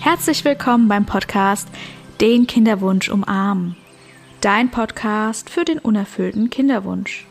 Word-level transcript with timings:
Herzlich 0.00 0.46
willkommen 0.46 0.88
beim 0.88 1.04
Podcast 1.04 1.68
Den 2.22 2.46
Kinderwunsch 2.46 3.10
umarmen. 3.10 3.76
Dein 4.40 4.70
Podcast 4.70 5.50
für 5.50 5.66
den 5.66 5.78
unerfüllten 5.78 6.48
Kinderwunsch. 6.48 7.26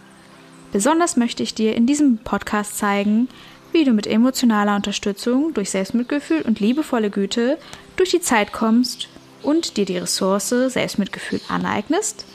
Besonders 0.71 1.17
möchte 1.17 1.41
ich 1.41 1.55
dir 1.55 1.75
in 1.75 1.87
diesem 1.87 2.19
Podcast 2.19 2.77
zeigen, 2.77 3.27
wie 3.71 3.85
du 3.85 3.91
mit 3.91 4.05
emotionaler 4.05 4.75
Unterstützung 4.75 5.51
durch 5.55 5.71
Selbstmitgefühl 5.71 6.43
und 6.43 6.59
liebevolle 6.59 7.09
Güte 7.09 7.57
durch 7.95 8.11
die 8.11 8.21
Zeit 8.21 8.53
kommst 8.53 9.09
und 9.41 9.75
dir 9.75 9.85
die 9.85 9.97
Ressource 9.97 10.49
Selbstmitgefühl 10.49 11.41
aneignest 11.49 12.27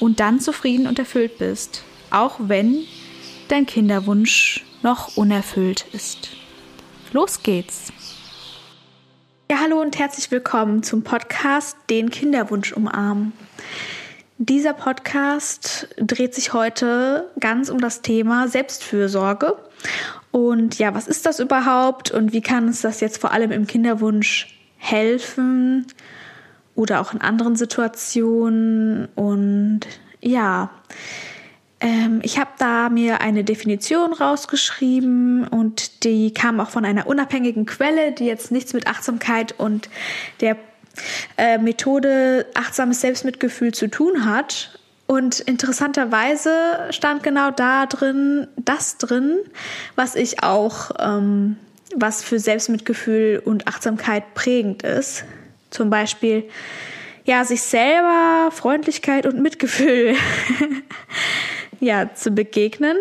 und 0.00 0.18
dann 0.18 0.40
zufrieden 0.40 0.86
und 0.86 0.98
erfüllt 0.98 1.36
bist, 1.36 1.82
auch 2.10 2.36
wenn 2.38 2.84
dein 3.48 3.66
Kinderwunsch 3.66 4.64
noch 4.82 5.18
unerfüllt 5.18 5.84
ist. 5.92 6.30
Los 7.12 7.42
geht's! 7.42 7.92
Ja, 9.50 9.60
hallo 9.62 9.80
und 9.80 9.98
herzlich 9.98 10.30
willkommen 10.30 10.82
zum 10.82 11.02
Podcast 11.02 11.74
Den 11.88 12.10
Kinderwunsch 12.10 12.74
umarmen. 12.74 13.32
Dieser 14.36 14.74
Podcast 14.74 15.88
dreht 15.96 16.34
sich 16.34 16.52
heute 16.52 17.30
ganz 17.40 17.70
um 17.70 17.80
das 17.80 18.02
Thema 18.02 18.46
Selbstfürsorge. 18.48 19.56
Und 20.32 20.78
ja, 20.78 20.94
was 20.94 21.08
ist 21.08 21.24
das 21.24 21.40
überhaupt 21.40 22.10
und 22.10 22.34
wie 22.34 22.42
kann 22.42 22.66
uns 22.66 22.82
das 22.82 23.00
jetzt 23.00 23.22
vor 23.22 23.32
allem 23.32 23.50
im 23.50 23.66
Kinderwunsch 23.66 24.54
helfen 24.76 25.86
oder 26.74 27.00
auch 27.00 27.14
in 27.14 27.22
anderen 27.22 27.56
Situationen? 27.56 29.08
Und 29.14 29.80
ja, 30.20 30.68
ähm, 31.80 32.20
ich 32.22 32.38
habe 32.38 32.50
da 32.58 32.88
mir 32.88 33.20
eine 33.20 33.44
Definition 33.44 34.12
rausgeschrieben 34.12 35.46
und 35.46 36.04
die 36.04 36.34
kam 36.34 36.60
auch 36.60 36.70
von 36.70 36.84
einer 36.84 37.06
unabhängigen 37.06 37.66
Quelle, 37.66 38.12
die 38.12 38.24
jetzt 38.24 38.50
nichts 38.50 38.72
mit 38.72 38.86
Achtsamkeit 38.86 39.54
und 39.58 39.88
der 40.40 40.56
äh, 41.36 41.58
Methode 41.58 42.46
achtsames 42.54 43.00
Selbstmitgefühl 43.00 43.72
zu 43.72 43.88
tun 43.88 44.24
hat. 44.24 44.78
Und 45.06 45.40
interessanterweise 45.40 46.52
stand 46.90 47.22
genau 47.22 47.50
da 47.50 47.86
drin 47.86 48.46
das 48.56 48.98
drin, 48.98 49.38
was 49.94 50.16
ich 50.16 50.42
auch, 50.42 50.90
ähm, 50.98 51.56
was 51.94 52.22
für 52.22 52.38
Selbstmitgefühl 52.38 53.40
und 53.42 53.68
Achtsamkeit 53.68 54.34
prägend 54.34 54.82
ist. 54.82 55.24
Zum 55.70 55.88
Beispiel, 55.88 56.48
ja, 57.24 57.44
sich 57.44 57.62
selber 57.62 58.50
Freundlichkeit 58.50 59.26
und 59.26 59.40
Mitgefühl 59.40 60.14
ja, 61.80 62.12
zu 62.14 62.30
begegnen, 62.30 62.96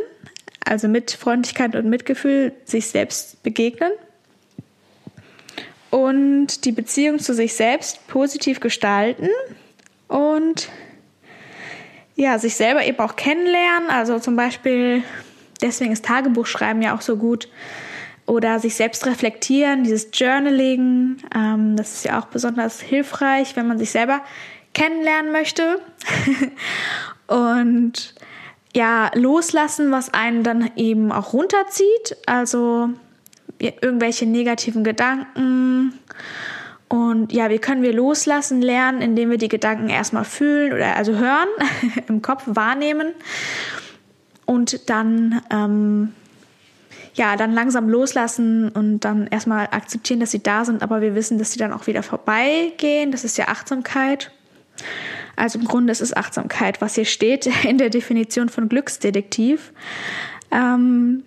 also 0.65 0.87
mit 0.87 1.11
Freundlichkeit 1.11 1.75
und 1.75 1.89
Mitgefühl 1.89 2.53
sich 2.65 2.87
selbst 2.87 3.41
begegnen 3.43 3.91
und 5.89 6.65
die 6.65 6.71
Beziehung 6.71 7.19
zu 7.19 7.33
sich 7.33 7.53
selbst 7.53 8.05
positiv 8.07 8.59
gestalten 8.59 9.29
und 10.07 10.69
ja, 12.15 12.39
sich 12.39 12.55
selber 12.55 12.83
eben 12.83 12.99
auch 12.99 13.15
kennenlernen. 13.15 13.89
Also 13.89 14.19
zum 14.19 14.35
Beispiel, 14.35 15.03
deswegen 15.61 15.91
ist 15.91 16.05
Tagebuchschreiben 16.05 16.81
ja 16.81 16.95
auch 16.95 17.01
so 17.01 17.15
gut. 17.15 17.47
Oder 18.25 18.59
sich 18.59 18.75
selbst 18.75 19.05
reflektieren, 19.05 19.83
dieses 19.83 20.09
Journaling. 20.11 21.17
Ähm, 21.33 21.77
das 21.77 21.93
ist 21.93 22.05
ja 22.05 22.19
auch 22.19 22.25
besonders 22.25 22.81
hilfreich, 22.81 23.55
wenn 23.55 23.67
man 23.67 23.77
sich 23.77 23.91
selber 23.91 24.21
kennenlernen 24.73 25.31
möchte. 25.31 25.79
und 27.27 28.15
ja, 28.77 29.09
loslassen, 29.15 29.91
was 29.91 30.13
einen 30.13 30.43
dann 30.43 30.69
eben 30.75 31.11
auch 31.11 31.33
runterzieht. 31.33 32.15
Also 32.27 32.89
irgendwelche 33.57 34.27
negativen 34.27 34.83
Gedanken. 34.83 35.97
Und 36.87 37.33
ja, 37.33 37.49
wie 37.49 37.57
können 37.57 37.81
wir 37.81 37.91
loslassen 37.91 38.61
lernen, 38.61 39.01
indem 39.01 39.31
wir 39.31 39.39
die 39.39 39.47
Gedanken 39.47 39.89
erstmal 39.89 40.25
fühlen 40.25 40.73
oder 40.73 40.95
also 40.95 41.15
hören, 41.15 41.47
im 42.07 42.21
Kopf 42.21 42.43
wahrnehmen 42.45 43.13
und 44.45 44.87
dann 44.91 45.41
ähm, 45.49 46.13
ja, 47.15 47.35
dann 47.35 47.53
langsam 47.53 47.89
loslassen 47.89 48.69
und 48.69 48.99
dann 48.99 49.25
erstmal 49.25 49.65
akzeptieren, 49.71 50.19
dass 50.19 50.29
sie 50.29 50.43
da 50.43 50.65
sind, 50.65 50.83
aber 50.83 51.01
wir 51.01 51.15
wissen, 51.15 51.39
dass 51.39 51.51
sie 51.51 51.57
dann 51.57 51.73
auch 51.73 51.87
wieder 51.87 52.03
vorbeigehen. 52.03 53.11
Das 53.11 53.23
ist 53.23 53.39
ja 53.39 53.47
Achtsamkeit. 53.47 54.31
Also 55.37 55.59
im 55.59 55.65
Grunde 55.65 55.91
ist 55.91 56.01
es 56.01 56.15
Achtsamkeit, 56.15 56.81
was 56.81 56.95
hier 56.95 57.05
steht 57.05 57.47
in 57.63 57.77
der 57.77 57.89
Definition 57.89 58.49
von 58.49 58.67
Glücksdetektiv. 58.67 59.71
Ähm, 60.51 61.23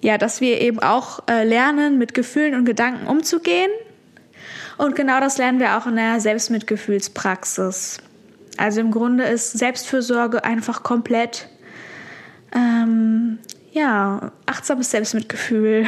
ja, 0.00 0.16
dass 0.16 0.40
wir 0.40 0.60
eben 0.62 0.78
auch 0.78 1.20
äh, 1.28 1.44
lernen, 1.44 1.98
mit 1.98 2.14
Gefühlen 2.14 2.54
und 2.54 2.64
Gedanken 2.64 3.06
umzugehen. 3.06 3.70
Und 4.78 4.96
genau 4.96 5.20
das 5.20 5.36
lernen 5.36 5.58
wir 5.58 5.76
auch 5.76 5.86
in 5.86 5.96
der 5.96 6.20
Selbstmitgefühlspraxis. 6.20 7.98
Also 8.56 8.80
im 8.80 8.90
Grunde 8.90 9.24
ist 9.24 9.52
Selbstfürsorge 9.52 10.44
einfach 10.44 10.82
komplett, 10.82 11.48
ähm, 12.54 13.38
ja, 13.72 14.32
achtsames 14.46 14.90
Selbstmitgefühl. 14.90 15.86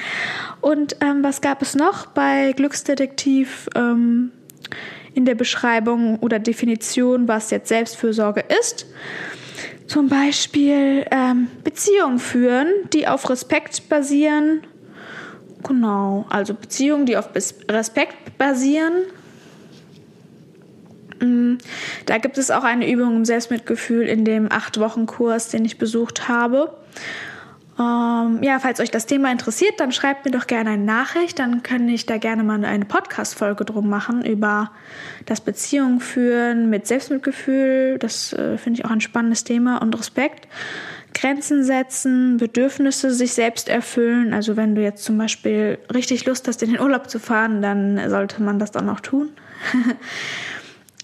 und 0.60 0.96
ähm, 1.00 1.22
was 1.22 1.40
gab 1.40 1.62
es 1.62 1.74
noch 1.74 2.06
bei 2.06 2.52
Glücksdetektiv? 2.52 3.70
Ähm, 3.74 4.32
in 5.16 5.24
der 5.24 5.34
Beschreibung 5.34 6.18
oder 6.18 6.38
Definition, 6.38 7.26
was 7.26 7.50
jetzt 7.50 7.68
Selbstfürsorge 7.68 8.44
ist. 8.60 8.86
Zum 9.86 10.08
Beispiel 10.08 11.06
ähm, 11.10 11.48
Beziehungen 11.64 12.18
führen, 12.18 12.68
die 12.92 13.08
auf 13.08 13.30
Respekt 13.30 13.88
basieren. 13.88 14.60
Genau, 15.66 16.26
also 16.28 16.52
Beziehungen, 16.52 17.06
die 17.06 17.16
auf 17.16 17.30
Respekt 17.70 18.36
basieren. 18.36 18.92
Mm, 21.20 21.54
da 22.04 22.18
gibt 22.18 22.36
es 22.36 22.50
auch 22.50 22.64
eine 22.64 22.90
Übung 22.90 23.16
im 23.16 23.24
Selbstmitgefühl 23.24 24.06
in 24.06 24.26
dem 24.26 24.52
acht 24.52 24.78
Wochen 24.78 25.06
Kurs, 25.06 25.48
den 25.48 25.64
ich 25.64 25.78
besucht 25.78 26.28
habe. 26.28 26.76
Ähm, 27.78 28.42
ja, 28.42 28.58
falls 28.58 28.80
euch 28.80 28.90
das 28.90 29.04
Thema 29.04 29.30
interessiert, 29.30 29.74
dann 29.78 29.92
schreibt 29.92 30.24
mir 30.24 30.30
doch 30.30 30.46
gerne 30.46 30.70
eine 30.70 30.84
Nachricht. 30.84 31.38
Dann 31.38 31.62
kann 31.62 31.88
ich 31.88 32.06
da 32.06 32.16
gerne 32.16 32.42
mal 32.42 32.64
eine 32.64 32.86
Podcast-Folge 32.86 33.64
drum 33.66 33.90
machen 33.90 34.24
über 34.24 34.70
das 35.26 35.42
Beziehung 35.42 36.00
führen 36.00 36.70
mit 36.70 36.86
Selbstmitgefühl. 36.86 37.98
Das 37.98 38.32
äh, 38.32 38.56
finde 38.56 38.80
ich 38.80 38.86
auch 38.86 38.90
ein 38.90 39.02
spannendes 39.02 39.44
Thema 39.44 39.82
und 39.82 39.98
Respekt. 39.98 40.48
Grenzen 41.12 41.64
setzen, 41.64 42.36
Bedürfnisse 42.38 43.10
sich 43.10 43.32
selbst 43.32 43.68
erfüllen. 43.68 44.32
Also 44.32 44.56
wenn 44.56 44.74
du 44.74 44.82
jetzt 44.82 45.04
zum 45.04 45.18
Beispiel 45.18 45.78
richtig 45.92 46.24
Lust 46.26 46.48
hast, 46.48 46.62
in 46.62 46.72
den 46.72 46.80
Urlaub 46.80 47.10
zu 47.10 47.18
fahren, 47.18 47.62
dann 47.62 48.10
sollte 48.10 48.42
man 48.42 48.58
das 48.58 48.70
dann 48.70 48.88
auch 48.88 49.00
tun. 49.00 49.30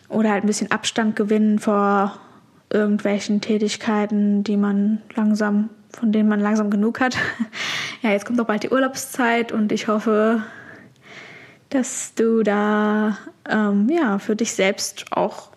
Oder 0.09 0.31
halt 0.31 0.45
ein 0.45 0.47
bisschen 0.47 0.71
Abstand 0.71 1.17
gewinnen 1.17 1.59
vor 1.59 2.19
irgendwelchen 2.71 3.41
Tätigkeiten, 3.41 4.45
die 4.45 4.57
man 4.57 5.01
langsam 5.15 5.71
von 5.93 6.13
denen 6.13 6.29
man 6.29 6.41
langsam 6.41 6.71
genug 6.71 7.01
hat. 7.01 7.17
Ja, 8.03 8.11
jetzt 8.11 8.27
kommt 8.27 8.41
doch 8.41 8.47
bald 8.47 8.65
die 8.65 8.71
Urlaubszeit 8.71 9.53
und 9.53 9.71
ich 9.71 9.87
hoffe, 9.87 10.43
dass 11.71 12.15
du 12.17 12.43
da 12.43 13.17
ähm, 13.49 13.89
ja 13.89 14.19
für 14.19 14.35
dich 14.35 14.55
selbst 14.55 15.05
auch 15.13 15.53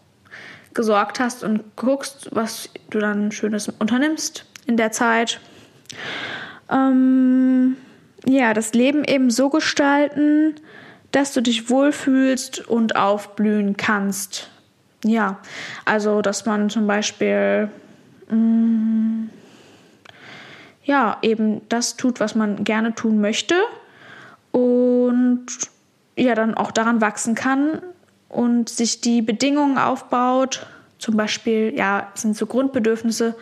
gesorgt 0.75 1.19
hast 1.19 1.43
und 1.43 1.75
guckst, 1.75 2.29
was 2.33 2.69
du 2.91 2.99
dann 2.99 3.31
Schönes 3.31 3.67
unternimmst 3.67 4.45
in 4.67 4.77
der 4.77 4.91
Zeit. 4.91 5.39
Ähm, 6.69 7.77
ja, 8.27 8.53
das 8.53 8.73
Leben 8.73 9.03
eben 9.03 9.31
so 9.31 9.49
gestalten, 9.49 10.55
dass 11.11 11.33
du 11.33 11.41
dich 11.41 11.69
wohlfühlst 11.69 12.67
und 12.67 12.95
aufblühen 12.95 13.77
kannst. 13.77 14.49
Ja, 15.03 15.39
also 15.85 16.21
dass 16.21 16.45
man 16.45 16.69
zum 16.69 16.87
Beispiel 16.87 17.69
mh, 18.29 18.35
mm, 18.35 19.29
ja, 20.85 21.17
eben 21.21 21.61
das 21.67 21.97
tut, 21.97 22.19
was 22.19 22.35
man 22.35 22.63
gerne 22.63 22.95
tun 22.95 23.19
möchte 23.19 23.55
und 24.51 25.47
ja, 26.15 26.35
dann 26.35 26.53
auch 26.53 26.71
daran 26.71 27.01
wachsen 27.01 27.35
kann 27.35 27.81
und 28.29 28.69
sich 28.69 29.01
die 29.01 29.21
Bedingungen 29.21 29.77
aufbaut. 29.77 30.65
Zum 30.99 31.17
Beispiel, 31.17 31.73
ja, 31.75 32.07
sind 32.13 32.37
so 32.37 32.45
Grundbedürfnisse, 32.45 33.35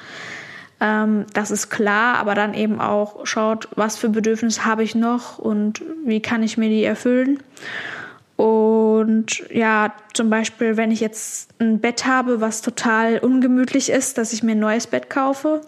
ähm, 0.80 1.26
das 1.34 1.52
ist 1.52 1.70
klar, 1.70 2.18
aber 2.18 2.34
dann 2.34 2.54
eben 2.54 2.82
auch 2.82 3.26
schaut, 3.26 3.68
was 3.76 3.98
für 3.98 4.10
Bedürfnisse 4.10 4.66
habe 4.66 4.84
ich 4.84 4.96
noch 4.96 5.38
und 5.38 5.82
wie 6.06 6.22
kann 6.22 6.44
ich 6.44 6.58
mir 6.58 6.70
die 6.70 6.84
erfüllen. 6.84 7.44
Und 8.38 9.44
ja, 9.52 9.94
zum 10.14 10.30
Beispiel, 10.30 10.76
wenn 10.76 10.92
ich 10.92 11.00
jetzt 11.00 11.52
ein 11.60 11.80
Bett 11.80 12.06
habe, 12.06 12.42
was 12.42 12.62
total 12.62 13.20
ungemütlich 13.20 13.90
ist, 13.92 14.18
dass 14.18 14.34
ich 14.34 14.42
mir 14.42 14.54
ein 14.54 14.60
neues 14.60 14.88
Bett 14.88 15.10
kaufe 15.10 15.62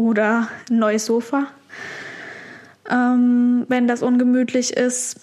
oder 0.00 0.48
ein 0.70 0.78
neues 0.78 1.04
Sofa, 1.04 1.46
ähm, 2.90 3.66
wenn 3.68 3.86
das 3.86 4.02
ungemütlich 4.02 4.72
ist. 4.72 5.20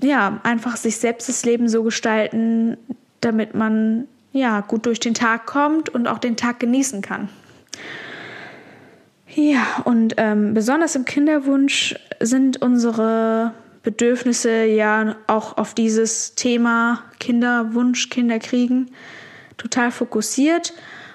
Ja, 0.00 0.40
einfach 0.44 0.76
sich 0.76 0.96
selbst 0.96 1.28
das 1.28 1.44
Leben 1.44 1.68
so 1.68 1.82
gestalten, 1.82 2.78
damit 3.20 3.54
man 3.54 4.08
ja 4.32 4.60
gut 4.60 4.86
durch 4.86 4.98
den 5.00 5.14
Tag 5.14 5.44
kommt 5.46 5.90
und 5.90 6.06
auch 6.06 6.18
den 6.18 6.36
Tag 6.36 6.58
genießen 6.60 7.02
kann. 7.02 7.28
Ja, 9.34 9.82
und 9.84 10.14
ähm, 10.16 10.54
besonders 10.54 10.96
im 10.96 11.04
Kinderwunsch 11.04 11.94
sind 12.20 12.62
unsere 12.62 13.52
Bedürfnisse 13.82 14.64
ja 14.64 15.16
auch 15.26 15.58
auf 15.58 15.74
dieses 15.74 16.34
Thema 16.34 17.02
Kinderwunsch, 17.20 18.08
Kinderkriegen 18.08 18.90
total 19.58 19.90
fokussiert. 19.90 20.72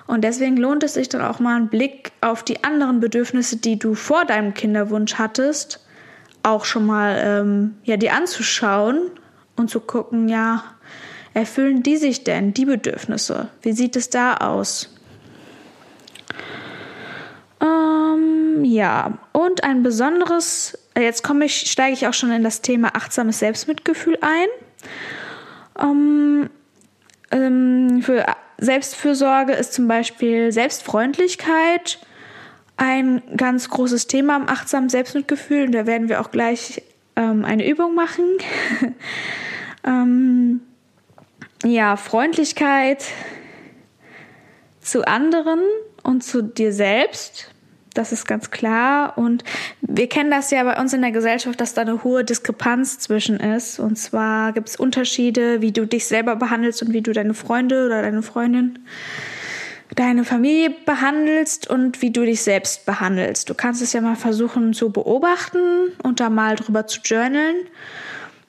Und 0.08 0.24
deswegen 0.24 0.58
lohnt 0.58 0.84
es 0.84 0.96
sich 0.96 1.10
dann 1.10 1.22
auch 1.22 1.40
mal 1.40 1.56
einen 1.56 1.70
Blick 1.70 2.12
auf 2.22 2.44
die 2.44 2.64
anderen 2.64 3.00
Bedürfnisse, 3.00 3.58
die 3.58 3.80
du 3.80 3.96
vor 3.96 4.26
deinem 4.26 4.54
Kinderwunsch 4.54 5.16
hattest, 5.16 5.86
auch 6.44 6.66
schon 6.66 6.86
mal 6.86 7.22
ähm, 7.24 7.78
ja, 7.84 7.98
die 7.98 8.10
anzuschauen 8.10 9.12
und 9.56 9.70
zu 9.70 9.80
gucken, 9.80 10.28
ja, 10.28 10.64
erfüllen 11.34 11.84
die 11.84 11.98
sich 11.98 12.24
denn, 12.24 12.54
die 12.54 12.66
Bedürfnisse? 12.66 13.50
Wie 13.62 13.72
sieht 13.72 13.96
es 13.96 14.10
da 14.10 14.36
aus? 14.36 14.94
Ähm, 17.62 18.66
ja, 18.66 19.18
und 19.32 19.64
ein 19.64 19.84
besonderes, 19.84 20.78
jetzt 20.98 21.24
komme 21.24 21.46
ich, 21.46 21.72
steige 21.72 21.94
ich 21.94 22.08
auch 22.08 22.14
schon 22.14 22.32
in 22.32 22.44
das 22.44 22.62
Thema 22.62 22.96
achtsames 22.96 23.40
Selbstmitgefühl 23.40 24.18
ein. 24.22 24.48
Ähm, 25.80 26.50
ähm, 27.32 28.02
für 28.02 28.26
Selbstfürsorge 28.64 29.54
ist 29.54 29.74
zum 29.74 29.88
Beispiel 29.88 30.52
Selbstfreundlichkeit 30.52 32.00
ein 32.78 33.22
ganz 33.36 33.70
großes 33.70 34.08
Thema 34.08 34.36
am 34.36 34.48
achtsamen 34.48 34.90
Selbstmitgefühl. 34.90 35.66
Und 35.66 35.72
da 35.74 35.86
werden 35.86 36.10
wir 36.10 36.22
auch 36.22 36.32
gleich 36.32 36.82
ähm, 37.16 37.46
eine 37.46 37.68
Übung 37.68 37.94
machen. 37.96 38.26
ähm, 39.86 40.62
ja, 41.64 41.96
Freundlichkeit 41.98 43.06
zu 44.82 45.08
anderen 45.08 45.62
und 46.04 46.24
zu 46.24 46.42
dir 46.42 46.74
selbst. 46.74 47.53
Das 47.94 48.12
ist 48.12 48.26
ganz 48.26 48.50
klar. 48.50 49.18
Und 49.18 49.44
wir 49.82 50.10
kennen 50.10 50.32
das 50.32 50.50
ja 50.52 50.64
bei 50.64 50.80
uns 50.80 50.94
in 50.94 51.02
der 51.02 51.12
Gesellschaft, 51.12 51.62
dass 51.62 51.74
da 51.74 51.82
eine 51.82 52.04
hohe 52.04 52.24
Diskrepanz 52.24 53.00
zwischen 53.00 53.40
ist. 53.40 53.80
Und 53.80 53.98
zwar 53.98 54.52
gibt 54.54 54.70
es 54.70 54.76
Unterschiede, 54.76 55.62
wie 55.62 55.72
du 55.72 55.86
dich 55.86 56.08
selber 56.08 56.36
behandelst 56.36 56.82
und 56.82 56.94
wie 56.94 57.02
du 57.02 57.14
deine 57.14 57.34
Freunde 57.34 57.86
oder 57.86 58.02
deine 58.02 58.24
Freundin, 58.24 58.80
deine 59.96 60.24
Familie 60.24 60.72
behandelst 60.86 61.70
und 61.70 62.02
wie 62.02 62.12
du 62.12 62.26
dich 62.26 62.42
selbst 62.42 62.86
behandelst. 62.86 63.50
Du 63.50 63.54
kannst 63.54 63.82
es 63.82 63.94
ja 63.94 64.02
mal 64.02 64.16
versuchen 64.16 64.74
zu 64.74 64.92
beobachten 64.92 65.92
und 66.02 66.20
da 66.20 66.32
mal 66.32 66.56
drüber 66.56 66.88
zu 66.88 67.00
journalen. 67.02 67.56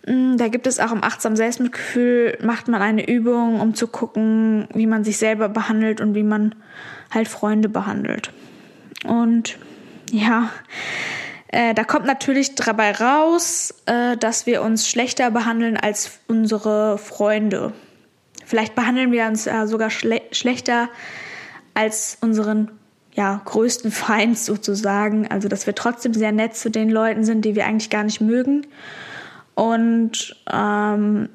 Mm, 0.06 0.38
da 0.38 0.48
gibt 0.48 0.66
es 0.66 0.80
auch 0.80 0.92
im 0.92 1.04
achtsamen 1.04 1.36
Selbstmitgefühl, 1.36 2.38
macht 2.42 2.68
man 2.68 2.80
eine 2.80 3.06
Übung, 3.06 3.60
um 3.60 3.74
zu 3.74 3.88
gucken, 3.88 4.68
wie 4.72 4.86
man 4.86 5.04
sich 5.04 5.18
selber 5.18 5.50
behandelt 5.50 6.00
und 6.00 6.14
wie 6.14 6.22
man 6.22 6.54
halt 7.10 7.28
Freunde 7.28 7.68
behandelt. 7.68 8.30
Und 9.06 9.58
ja, 10.10 10.50
äh, 11.48 11.74
da 11.74 11.84
kommt 11.84 12.06
natürlich 12.06 12.54
dabei 12.54 12.92
raus, 12.92 13.74
äh, 13.86 14.16
dass 14.16 14.46
wir 14.46 14.62
uns 14.62 14.88
schlechter 14.88 15.30
behandeln 15.30 15.76
als 15.76 16.18
unsere 16.26 16.98
Freunde. 16.98 17.72
Vielleicht 18.44 18.74
behandeln 18.74 19.12
wir 19.12 19.26
uns 19.26 19.46
äh, 19.46 19.66
sogar 19.66 19.90
schle 19.90 20.20
schlechter 20.32 20.88
als 21.74 22.18
unseren 22.20 22.70
ja, 23.14 23.40
größten 23.44 23.90
Feind 23.90 24.38
sozusagen. 24.38 25.28
Also, 25.30 25.48
dass 25.48 25.66
wir 25.66 25.74
trotzdem 25.74 26.14
sehr 26.14 26.32
nett 26.32 26.56
zu 26.56 26.70
den 26.70 26.90
Leuten 26.90 27.24
sind, 27.24 27.44
die 27.44 27.54
wir 27.54 27.66
eigentlich 27.66 27.90
gar 27.90 28.04
nicht 28.04 28.20
mögen. 28.20 28.66
Und 29.54 30.36
ähm, 30.52 31.28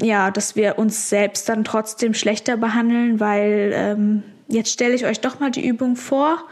ja, 0.00 0.30
dass 0.30 0.56
wir 0.56 0.78
uns 0.78 1.08
selbst 1.08 1.48
dann 1.48 1.62
trotzdem 1.64 2.14
schlechter 2.14 2.56
behandeln, 2.56 3.20
weil 3.20 3.70
ähm, 3.72 4.22
jetzt 4.48 4.72
stelle 4.72 4.94
ich 4.94 5.06
euch 5.06 5.20
doch 5.20 5.38
mal 5.38 5.50
die 5.50 5.66
Übung 5.66 5.94
vor. 5.94 6.44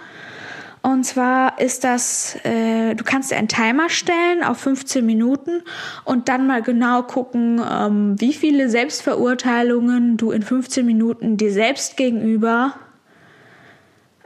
Und 0.83 1.05
zwar 1.05 1.61
ist 1.61 1.85
das, 1.85 2.37
äh, 2.43 2.95
du 2.97 3.05
kannst 3.05 3.31
dir 3.31 3.37
einen 3.37 3.47
Timer 3.47 3.89
stellen 3.89 4.43
auf 4.43 4.59
15 4.59 5.07
Minuten 5.07 5.63
und 6.05 6.29
dann 6.29 6.49
mal 6.49 6.61
genau 6.61 7.05
gucken, 7.05 7.63
ähm, 7.65 8.21
wie 8.21 8.33
viele 8.33 8.69
Selbstverurteilungen 8.69 10.17
du 10.17 10.33
in 10.33 10.43
15 10.43 10.85
Minuten 10.85 11.37
dir 11.37 11.53
selbst 11.53 11.97
gegenüber 11.97 12.75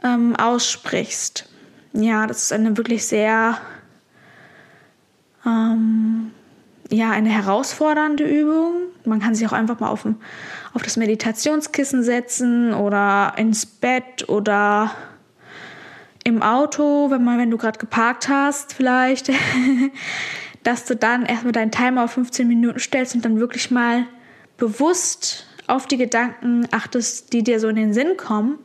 ähm, 0.03 0.35
aussprichst. 0.35 1.47
Ja, 1.93 2.25
das 2.25 2.43
ist 2.43 2.53
eine 2.53 2.75
wirklich 2.75 3.05
sehr, 3.05 3.59
ähm, 5.45 6.31
ja, 6.89 7.11
eine 7.11 7.29
herausfordernde 7.29 8.23
Übung. 8.23 8.73
Man 9.05 9.19
kann 9.19 9.35
sich 9.35 9.47
auch 9.47 9.53
einfach 9.53 9.79
mal 9.79 9.89
auf, 9.89 10.07
auf 10.73 10.81
das 10.81 10.97
Meditationskissen 10.97 12.01
setzen 12.01 12.73
oder 12.73 13.33
ins 13.37 13.67
Bett 13.67 14.27
oder 14.27 14.91
im 16.27 16.43
Auto, 16.43 17.09
wenn 17.09 17.23
man, 17.23 17.37
wenn 17.37 17.49
du 17.49 17.57
gerade 17.57 17.79
geparkt 17.79 18.27
hast, 18.27 18.73
vielleicht, 18.73 19.31
dass 20.63 20.83
du 20.83 20.97
dann 20.97 21.25
erstmal 21.25 21.53
deinen 21.53 21.71
Timer 21.71 22.03
auf 22.03 22.11
15 22.11 22.45
Minuten 22.45 22.79
stellst 22.79 23.15
und 23.15 23.23
dann 23.23 23.39
wirklich 23.39 23.71
mal 23.71 24.03
bewusst 24.57 25.47
auf 25.67 25.87
die 25.87 25.95
Gedanken 25.95 26.67
achtest, 26.71 27.31
die 27.31 27.43
dir 27.43 27.61
so 27.61 27.69
in 27.69 27.77
den 27.77 27.93
Sinn 27.93 28.17
kommen. 28.17 28.59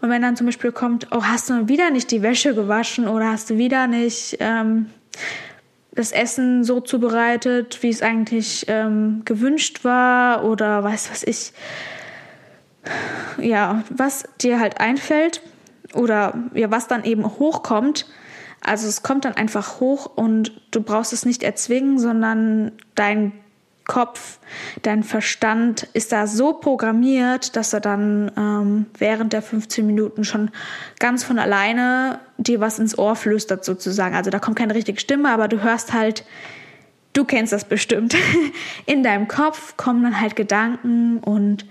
Und 0.00 0.08
wenn 0.08 0.22
dann 0.22 0.36
zum 0.36 0.46
Beispiel 0.46 0.72
kommt, 0.72 1.08
oh, 1.10 1.22
hast 1.22 1.50
du 1.50 1.68
wieder 1.68 1.90
nicht 1.90 2.10
die 2.10 2.22
Wäsche 2.22 2.54
gewaschen 2.54 3.06
oder 3.06 3.28
hast 3.28 3.50
du 3.50 3.58
wieder 3.58 3.86
nicht 3.88 4.38
ähm, 4.40 4.86
das 5.94 6.12
Essen 6.12 6.64
so 6.64 6.80
zubereitet, 6.80 7.82
wie 7.82 7.90
es 7.90 8.00
eigentlich 8.00 8.64
ähm, 8.68 9.20
gewünscht 9.26 9.84
war 9.84 10.44
oder 10.44 10.82
weiß 10.82 11.10
was 11.10 11.24
ich, 11.24 11.52
ja, 13.38 13.84
was 13.90 14.24
dir 14.40 14.58
halt 14.58 14.80
einfällt, 14.80 15.42
oder 15.94 16.34
ja, 16.54 16.70
was 16.70 16.88
dann 16.88 17.04
eben 17.04 17.24
hochkommt. 17.24 18.06
Also 18.60 18.86
es 18.86 19.02
kommt 19.02 19.24
dann 19.24 19.34
einfach 19.34 19.80
hoch 19.80 20.06
und 20.06 20.52
du 20.70 20.82
brauchst 20.82 21.12
es 21.12 21.26
nicht 21.26 21.42
erzwingen, 21.42 21.98
sondern 21.98 22.72
dein 22.94 23.32
Kopf, 23.84 24.38
dein 24.82 25.02
Verstand 25.02 25.88
ist 25.92 26.12
da 26.12 26.26
so 26.26 26.52
programmiert, 26.52 27.56
dass 27.56 27.72
er 27.72 27.80
dann 27.80 28.30
ähm, 28.36 28.86
während 28.96 29.32
der 29.32 29.42
15 29.42 29.84
Minuten 29.86 30.24
schon 30.24 30.50
ganz 31.00 31.24
von 31.24 31.38
alleine 31.38 32.20
dir 32.38 32.60
was 32.60 32.78
ins 32.78 32.96
Ohr 32.96 33.16
flüstert 33.16 33.64
sozusagen. 33.64 34.14
Also 34.14 34.30
da 34.30 34.38
kommt 34.38 34.56
keine 34.56 34.74
richtige 34.74 35.00
Stimme, 35.00 35.30
aber 35.30 35.48
du 35.48 35.62
hörst 35.62 35.92
halt, 35.92 36.24
du 37.12 37.24
kennst 37.24 37.52
das 37.52 37.64
bestimmt. 37.64 38.14
In 38.86 39.02
deinem 39.02 39.26
Kopf 39.26 39.76
kommen 39.76 40.04
dann 40.04 40.20
halt 40.20 40.36
Gedanken 40.36 41.18
und 41.18 41.66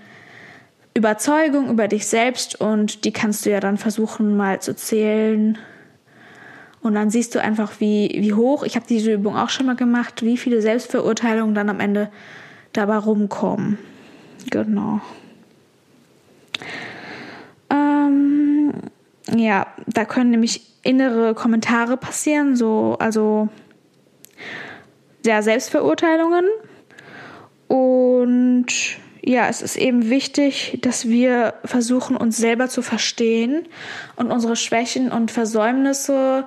Überzeugung 0.94 1.70
über 1.70 1.88
dich 1.88 2.06
selbst 2.06 2.60
und 2.60 3.04
die 3.04 3.12
kannst 3.12 3.46
du 3.46 3.50
ja 3.50 3.60
dann 3.60 3.78
versuchen 3.78 4.36
mal 4.36 4.60
zu 4.60 4.76
zählen. 4.76 5.58
Und 6.82 6.94
dann 6.94 7.10
siehst 7.10 7.34
du 7.34 7.40
einfach, 7.40 7.80
wie, 7.80 8.10
wie 8.14 8.34
hoch, 8.34 8.64
ich 8.64 8.76
habe 8.76 8.86
diese 8.88 9.12
Übung 9.12 9.36
auch 9.36 9.48
schon 9.48 9.66
mal 9.66 9.76
gemacht, 9.76 10.22
wie 10.22 10.36
viele 10.36 10.60
Selbstverurteilungen 10.60 11.54
dann 11.54 11.70
am 11.70 11.80
Ende 11.80 12.10
dabei 12.72 12.96
rumkommen. 12.96 13.78
Genau. 14.50 15.00
Ähm, 17.70 18.72
ja, 19.34 19.68
da 19.86 20.04
können 20.04 20.30
nämlich 20.30 20.62
innere 20.82 21.34
Kommentare 21.34 21.96
passieren, 21.96 22.56
so, 22.56 22.96
also 22.98 23.48
ja, 25.24 25.40
Selbstverurteilungen. 25.40 26.46
Und 27.68 28.66
ja, 29.24 29.48
es 29.48 29.62
ist 29.62 29.76
eben 29.76 30.10
wichtig, 30.10 30.78
dass 30.82 31.08
wir 31.08 31.54
versuchen, 31.64 32.16
uns 32.16 32.36
selber 32.36 32.68
zu 32.68 32.82
verstehen 32.82 33.66
und 34.16 34.32
unsere 34.32 34.56
Schwächen 34.56 35.12
und 35.12 35.30
Versäumnisse 35.30 36.44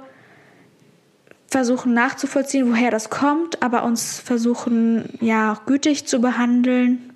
versuchen 1.48 1.94
nachzuvollziehen, 1.94 2.70
woher 2.70 2.92
das 2.92 3.10
kommt, 3.10 3.62
aber 3.62 3.86
uns 3.86 4.20
versuchen, 4.20 5.18
ja, 5.22 5.62
gütig 5.66 6.06
zu 6.06 6.20
behandeln 6.20 7.14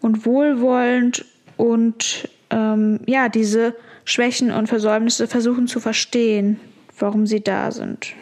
und 0.00 0.24
wohlwollend 0.24 1.26
und 1.58 2.30
ähm, 2.48 3.00
ja, 3.06 3.28
diese 3.28 3.76
Schwächen 4.04 4.50
und 4.52 4.68
Versäumnisse 4.68 5.26
versuchen 5.26 5.68
zu 5.68 5.80
verstehen, 5.80 6.58
warum 6.98 7.26
sie 7.26 7.42
da 7.42 7.70
sind. 7.72 8.14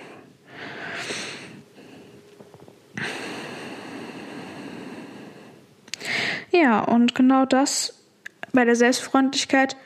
Ja, 6.51 6.81
und 6.81 7.15
genau 7.15 7.47
das 7.47 7.95
bei 8.53 8.65
der 8.65 8.77
Selbstfreundlichkeit 8.77 9.77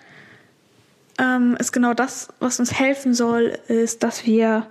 ähm, 1.19 1.57
ist 1.59 1.73
genau 1.73 1.95
das, 1.95 2.29
was 2.41 2.59
uns 2.59 2.79
helfen 2.79 3.15
soll, 3.15 3.59
ist, 3.69 4.03
dass 4.03 4.27
wir 4.27 4.67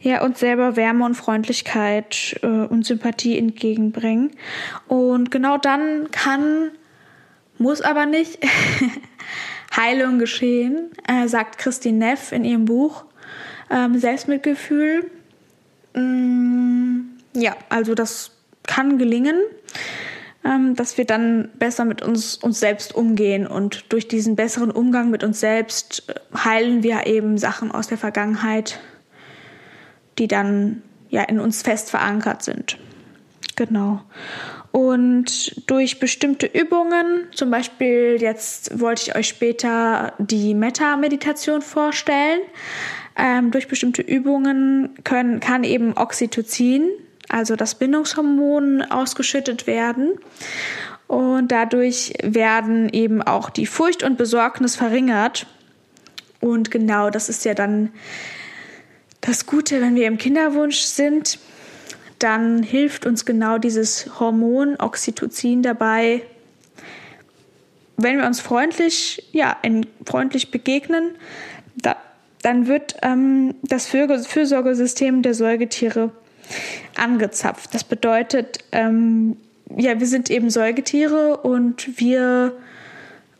ja, 0.00 0.22
uns 0.24 0.40
selber 0.40 0.76
Wärme 0.76 1.04
und 1.04 1.14
Freundlichkeit 1.14 2.38
äh, 2.42 2.46
und 2.46 2.86
Sympathie 2.86 3.36
entgegenbringen. 3.36 4.30
Und 4.88 5.30
genau 5.30 5.58
dann 5.58 6.10
kann, 6.10 6.70
muss 7.58 7.82
aber 7.82 8.06
nicht, 8.06 8.38
Heilung 9.76 10.18
geschehen, 10.18 10.90
äh, 11.06 11.28
sagt 11.28 11.58
Christine 11.58 11.98
Neff 11.98 12.32
in 12.32 12.44
ihrem 12.44 12.64
Buch 12.64 13.04
ähm, 13.70 13.98
Selbstmitgefühl. 13.98 15.10
Mm, 15.94 17.00
ja, 17.34 17.54
also 17.68 17.94
das 17.94 18.32
kann 18.66 18.98
gelingen 18.98 19.36
dass 20.42 20.96
wir 20.96 21.04
dann 21.04 21.50
besser 21.58 21.84
mit 21.84 22.02
uns, 22.02 22.36
uns 22.36 22.60
selbst 22.60 22.94
umgehen. 22.94 23.46
Und 23.46 23.92
durch 23.92 24.08
diesen 24.08 24.36
besseren 24.36 24.70
Umgang 24.70 25.10
mit 25.10 25.22
uns 25.22 25.40
selbst 25.40 26.08
äh, 26.08 26.14
heilen 26.36 26.82
wir 26.82 27.06
eben 27.06 27.38
Sachen 27.38 27.70
aus 27.70 27.88
der 27.88 27.98
Vergangenheit, 27.98 28.80
die 30.18 30.28
dann 30.28 30.82
ja 31.08 31.22
in 31.22 31.40
uns 31.40 31.62
fest 31.62 31.90
verankert 31.90 32.42
sind. 32.42 32.78
Genau. 33.56 34.00
Und 34.72 35.68
durch 35.68 35.98
bestimmte 35.98 36.46
Übungen, 36.46 37.26
zum 37.32 37.50
Beispiel 37.50 38.16
jetzt 38.20 38.80
wollte 38.80 39.02
ich 39.02 39.16
euch 39.16 39.28
später 39.28 40.14
die 40.18 40.54
Metta-Meditation 40.54 41.60
vorstellen. 41.60 42.40
Ähm, 43.16 43.50
durch 43.50 43.68
bestimmte 43.68 44.02
Übungen 44.02 44.94
können, 45.04 45.40
kann 45.40 45.64
eben 45.64 45.96
Oxytocin, 45.96 46.88
also 47.30 47.56
das 47.56 47.74
Bindungshormon, 47.74 48.82
ausgeschüttet 48.82 49.66
werden. 49.66 50.18
Und 51.06 51.50
dadurch 51.50 52.12
werden 52.22 52.88
eben 52.90 53.22
auch 53.22 53.50
die 53.50 53.66
Furcht 53.66 54.02
und 54.02 54.16
Besorgnis 54.16 54.76
verringert. 54.76 55.46
Und 56.40 56.70
genau 56.70 57.10
das 57.10 57.28
ist 57.28 57.44
ja 57.44 57.54
dann 57.54 57.90
das 59.20 59.46
Gute, 59.46 59.80
wenn 59.80 59.94
wir 59.94 60.06
im 60.06 60.18
Kinderwunsch 60.18 60.80
sind, 60.80 61.38
dann 62.18 62.62
hilft 62.62 63.06
uns 63.06 63.24
genau 63.24 63.58
dieses 63.58 64.20
Hormon 64.20 64.76
Oxytocin 64.78 65.62
dabei, 65.62 66.22
wenn 67.96 68.18
wir 68.18 68.26
uns 68.26 68.40
freundlich, 68.40 69.28
ja, 69.32 69.56
freundlich 70.06 70.50
begegnen, 70.50 71.16
da, 71.76 71.96
dann 72.42 72.66
wird 72.66 72.96
ähm, 73.02 73.54
das 73.62 73.86
Fürsorgesystem 73.86 75.22
der 75.22 75.34
Säugetiere 75.34 76.12
angezapft. 76.96 77.74
Das 77.74 77.84
bedeutet, 77.84 78.58
ähm, 78.72 79.36
ja, 79.76 80.00
wir 80.00 80.06
sind 80.06 80.30
eben 80.30 80.50
Säugetiere 80.50 81.38
und 81.38 81.98
wir, 82.00 82.52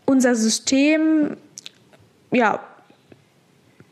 unser 0.06 0.34
System, 0.34 1.36
ja, 2.30 2.60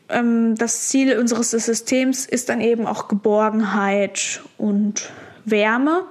ähm, 0.09 0.55
das 0.55 0.87
Ziel 0.87 1.17
unseres 1.17 1.51
Systems 1.51 2.25
ist 2.25 2.49
dann 2.49 2.61
eben 2.61 2.85
auch 2.85 3.07
Geborgenheit 3.07 4.41
und 4.57 5.11
Wärme. 5.45 6.05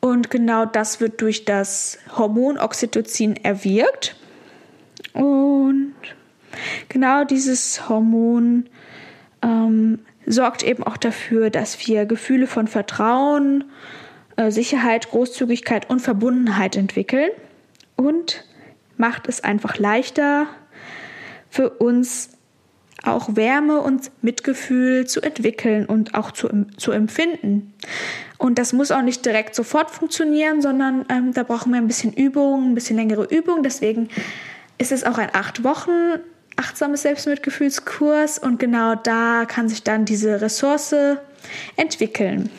Und 0.00 0.30
genau 0.30 0.64
das 0.64 1.00
wird 1.00 1.20
durch 1.20 1.44
das 1.44 1.98
Hormon 2.16 2.58
Oxytocin 2.58 3.36
erwirkt. 3.36 4.16
Und 5.12 5.94
genau 6.88 7.24
dieses 7.24 7.88
Hormon 7.88 8.66
ähm, 9.42 9.98
sorgt 10.30 10.62
eben 10.62 10.82
auch 10.82 10.96
dafür, 10.96 11.50
dass 11.50 11.86
wir 11.86 12.06
Gefühle 12.06 12.46
von 12.46 12.68
Vertrauen, 12.68 13.64
äh, 14.36 14.50
Sicherheit, 14.50 15.10
Großzügigkeit 15.10 15.90
und 15.90 16.00
Verbundenheit 16.00 16.76
entwickeln 16.76 17.30
und 17.96 18.44
macht 18.96 19.28
es 19.28 19.42
einfach 19.42 19.78
leichter 19.78 20.46
für 21.48 21.70
uns 21.70 22.30
auch 23.02 23.34
Wärme 23.34 23.80
und 23.80 24.10
Mitgefühl 24.22 25.06
zu 25.06 25.22
entwickeln 25.22 25.86
und 25.86 26.14
auch 26.14 26.32
zu, 26.32 26.48
zu 26.76 26.92
empfinden. 26.92 27.72
Und 28.36 28.58
das 28.58 28.72
muss 28.72 28.90
auch 28.90 29.02
nicht 29.02 29.24
direkt 29.24 29.54
sofort 29.54 29.90
funktionieren, 29.90 30.60
sondern 30.60 31.06
ähm, 31.08 31.32
da 31.32 31.42
brauchen 31.42 31.72
wir 31.72 31.78
ein 31.78 31.86
bisschen 31.86 32.12
Übung, 32.12 32.70
ein 32.70 32.74
bisschen 32.74 32.96
längere 32.96 33.24
Übung. 33.24 33.62
Deswegen 33.62 34.08
ist 34.78 34.92
es 34.92 35.04
auch 35.04 35.18
ein 35.18 35.30
acht 35.32 35.64
Wochen 35.64 36.20
achtsames 36.60 37.02
Selbstmitgefühlskurs 37.02 38.38
und 38.38 38.58
genau 38.58 38.94
da 38.94 39.44
kann 39.46 39.68
sich 39.68 39.82
dann 39.82 40.04
diese 40.04 40.40
Ressource 40.40 40.94
entwickeln. 41.76 42.50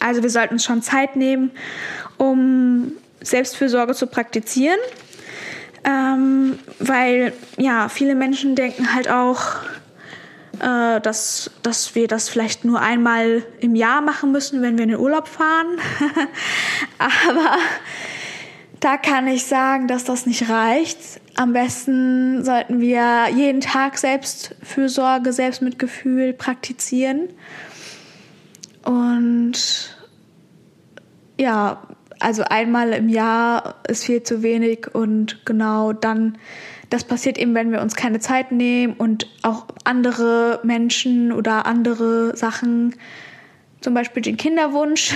Also 0.00 0.22
wir 0.22 0.30
sollten 0.30 0.54
uns 0.54 0.64
schon 0.64 0.82
Zeit 0.82 1.16
nehmen, 1.16 1.50
um 2.18 2.92
Selbstfürsorge 3.20 3.94
zu 3.94 4.06
praktizieren 4.06 4.78
ähm, 5.84 6.58
weil 6.78 7.32
ja, 7.56 7.88
viele 7.88 8.14
Menschen 8.14 8.54
denken 8.54 8.94
halt 8.94 9.08
auch, 9.08 9.40
äh, 10.60 11.00
dass, 11.00 11.50
dass 11.62 11.94
wir 11.94 12.08
das 12.08 12.28
vielleicht 12.28 12.64
nur 12.64 12.80
einmal 12.80 13.44
im 13.60 13.74
Jahr 13.74 14.00
machen 14.00 14.32
müssen, 14.32 14.60
wenn 14.60 14.76
wir 14.76 14.84
in 14.84 14.90
den 14.90 14.98
Urlaub 14.98 15.28
fahren. 15.28 15.66
Aber 16.98 17.56
da 18.80 18.96
kann 18.96 19.26
ich 19.28 19.46
sagen, 19.46 19.88
dass 19.88 20.04
das 20.04 20.26
nicht 20.26 20.48
reicht. 20.48 20.98
Am 21.38 21.52
besten 21.52 22.44
sollten 22.44 22.80
wir 22.80 23.28
jeden 23.32 23.60
Tag 23.60 23.96
Selbstfürsorge, 23.96 25.32
Selbstmitgefühl 25.32 26.32
praktizieren. 26.32 27.28
Und 28.84 29.96
ja, 31.38 31.80
also 32.18 32.42
einmal 32.42 32.92
im 32.92 33.08
Jahr 33.08 33.76
ist 33.86 34.06
viel 34.06 34.24
zu 34.24 34.42
wenig 34.42 34.92
und 34.92 35.46
genau 35.46 35.92
dann, 35.92 36.38
das 36.90 37.04
passiert 37.04 37.38
eben, 37.38 37.54
wenn 37.54 37.70
wir 37.70 37.82
uns 37.82 37.94
keine 37.94 38.18
Zeit 38.18 38.50
nehmen 38.50 38.94
und 38.94 39.28
auch 39.42 39.68
andere 39.84 40.58
Menschen 40.64 41.30
oder 41.30 41.66
andere 41.66 42.36
Sachen, 42.36 42.96
zum 43.80 43.94
Beispiel 43.94 44.22
den 44.22 44.36
Kinderwunsch, 44.36 45.14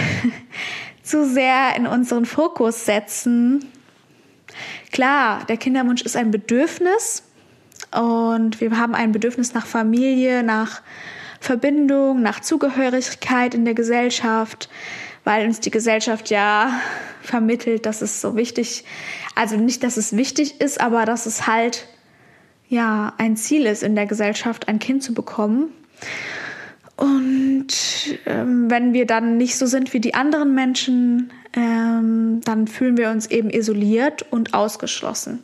zu 1.02 1.26
sehr 1.26 1.74
in 1.76 1.88
unseren 1.88 2.26
Fokus 2.26 2.84
setzen. 2.84 3.64
Klar, 4.92 5.44
der 5.46 5.56
Kinderwunsch 5.56 6.02
ist 6.02 6.16
ein 6.16 6.30
Bedürfnis 6.30 7.22
und 7.92 8.60
wir 8.60 8.76
haben 8.78 8.94
ein 8.94 9.12
Bedürfnis 9.12 9.54
nach 9.54 9.66
Familie, 9.66 10.42
nach 10.42 10.82
Verbindung, 11.40 12.22
nach 12.22 12.40
Zugehörigkeit 12.40 13.54
in 13.54 13.64
der 13.64 13.74
Gesellschaft 13.74 14.68
weil 15.24 15.46
uns 15.46 15.60
die 15.60 15.70
Gesellschaft 15.70 16.30
ja 16.30 16.80
vermittelt, 17.22 17.86
dass 17.86 18.02
es 18.02 18.20
so 18.20 18.36
wichtig, 18.36 18.84
also 19.34 19.56
nicht, 19.56 19.82
dass 19.82 19.96
es 19.96 20.16
wichtig 20.16 20.60
ist, 20.60 20.80
aber 20.80 21.04
dass 21.04 21.26
es 21.26 21.46
halt 21.46 21.86
ja 22.68 23.12
ein 23.18 23.36
Ziel 23.36 23.66
ist 23.66 23.82
in 23.82 23.94
der 23.94 24.06
Gesellschaft, 24.06 24.68
ein 24.68 24.78
Kind 24.78 25.02
zu 25.02 25.14
bekommen. 25.14 25.70
Und 26.96 27.68
ähm, 28.26 28.70
wenn 28.70 28.92
wir 28.92 29.06
dann 29.06 29.36
nicht 29.36 29.56
so 29.56 29.66
sind 29.66 29.92
wie 29.92 30.00
die 30.00 30.14
anderen 30.14 30.54
Menschen, 30.54 31.32
ähm, 31.54 32.40
dann 32.44 32.66
fühlen 32.68 32.96
wir 32.96 33.10
uns 33.10 33.26
eben 33.26 33.50
isoliert 33.50 34.24
und 34.30 34.54
ausgeschlossen. 34.54 35.42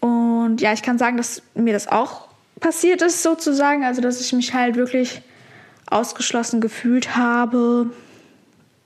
Und 0.00 0.60
ja, 0.60 0.72
ich 0.72 0.82
kann 0.82 0.98
sagen, 0.98 1.16
dass 1.16 1.42
mir 1.54 1.72
das 1.72 1.88
auch 1.88 2.28
passiert 2.60 3.02
ist, 3.02 3.22
sozusagen. 3.22 3.84
Also, 3.84 4.00
dass 4.00 4.20
ich 4.20 4.32
mich 4.32 4.54
halt 4.54 4.76
wirklich 4.76 5.22
ausgeschlossen 5.86 6.60
gefühlt 6.60 7.16
habe, 7.16 7.90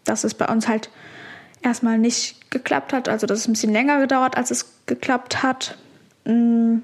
dass 0.05 0.25
es 0.25 0.35
bei 0.35 0.47
uns 0.47 0.69
halt 0.69 0.91
erstmal 1.63 1.99
nicht 1.99 2.51
geklappt 2.51 2.93
hat, 2.93 3.09
also 3.09 3.27
dass 3.27 3.41
es 3.41 3.49
ein 3.49 3.53
bisschen 3.53 3.73
länger 3.73 4.01
gedauert, 4.01 4.37
als 4.37 4.51
es 4.51 4.73
geklappt 4.87 5.43
hat. 5.43 5.77
Mm. 6.25 6.79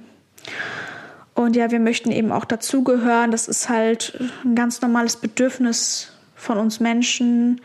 Und 1.34 1.56
ja, 1.56 1.70
wir 1.70 1.80
möchten 1.80 2.12
eben 2.12 2.30
auch 2.30 2.44
dazugehören. 2.44 3.30
Das 3.30 3.48
ist 3.48 3.68
halt 3.68 4.18
ein 4.44 4.54
ganz 4.54 4.80
normales 4.80 5.16
Bedürfnis 5.16 6.12
von 6.36 6.58
uns 6.58 6.78
Menschen, 6.78 7.60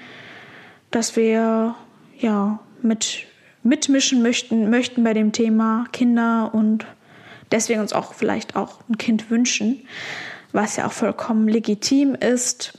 dass 0.92 1.16
wir 1.16 1.76
ja 2.18 2.60
mit 2.82 3.28
mitmischen 3.62 4.22
möchten, 4.22 4.70
möchten 4.70 5.04
bei 5.04 5.14
dem 5.14 5.32
Thema 5.32 5.86
Kinder 5.92 6.52
und 6.54 6.86
deswegen 7.52 7.82
uns 7.82 7.94
auch 7.94 8.14
vielleicht 8.14 8.56
auch 8.56 8.80
ein 8.90 8.98
Kind 8.98 9.30
wünschen, 9.30 9.82
was 10.52 10.78
ja 10.78 10.88
auch 10.88 10.92
vollkommen 10.92 11.48
legitim 11.48 12.16
ist. 12.16 12.74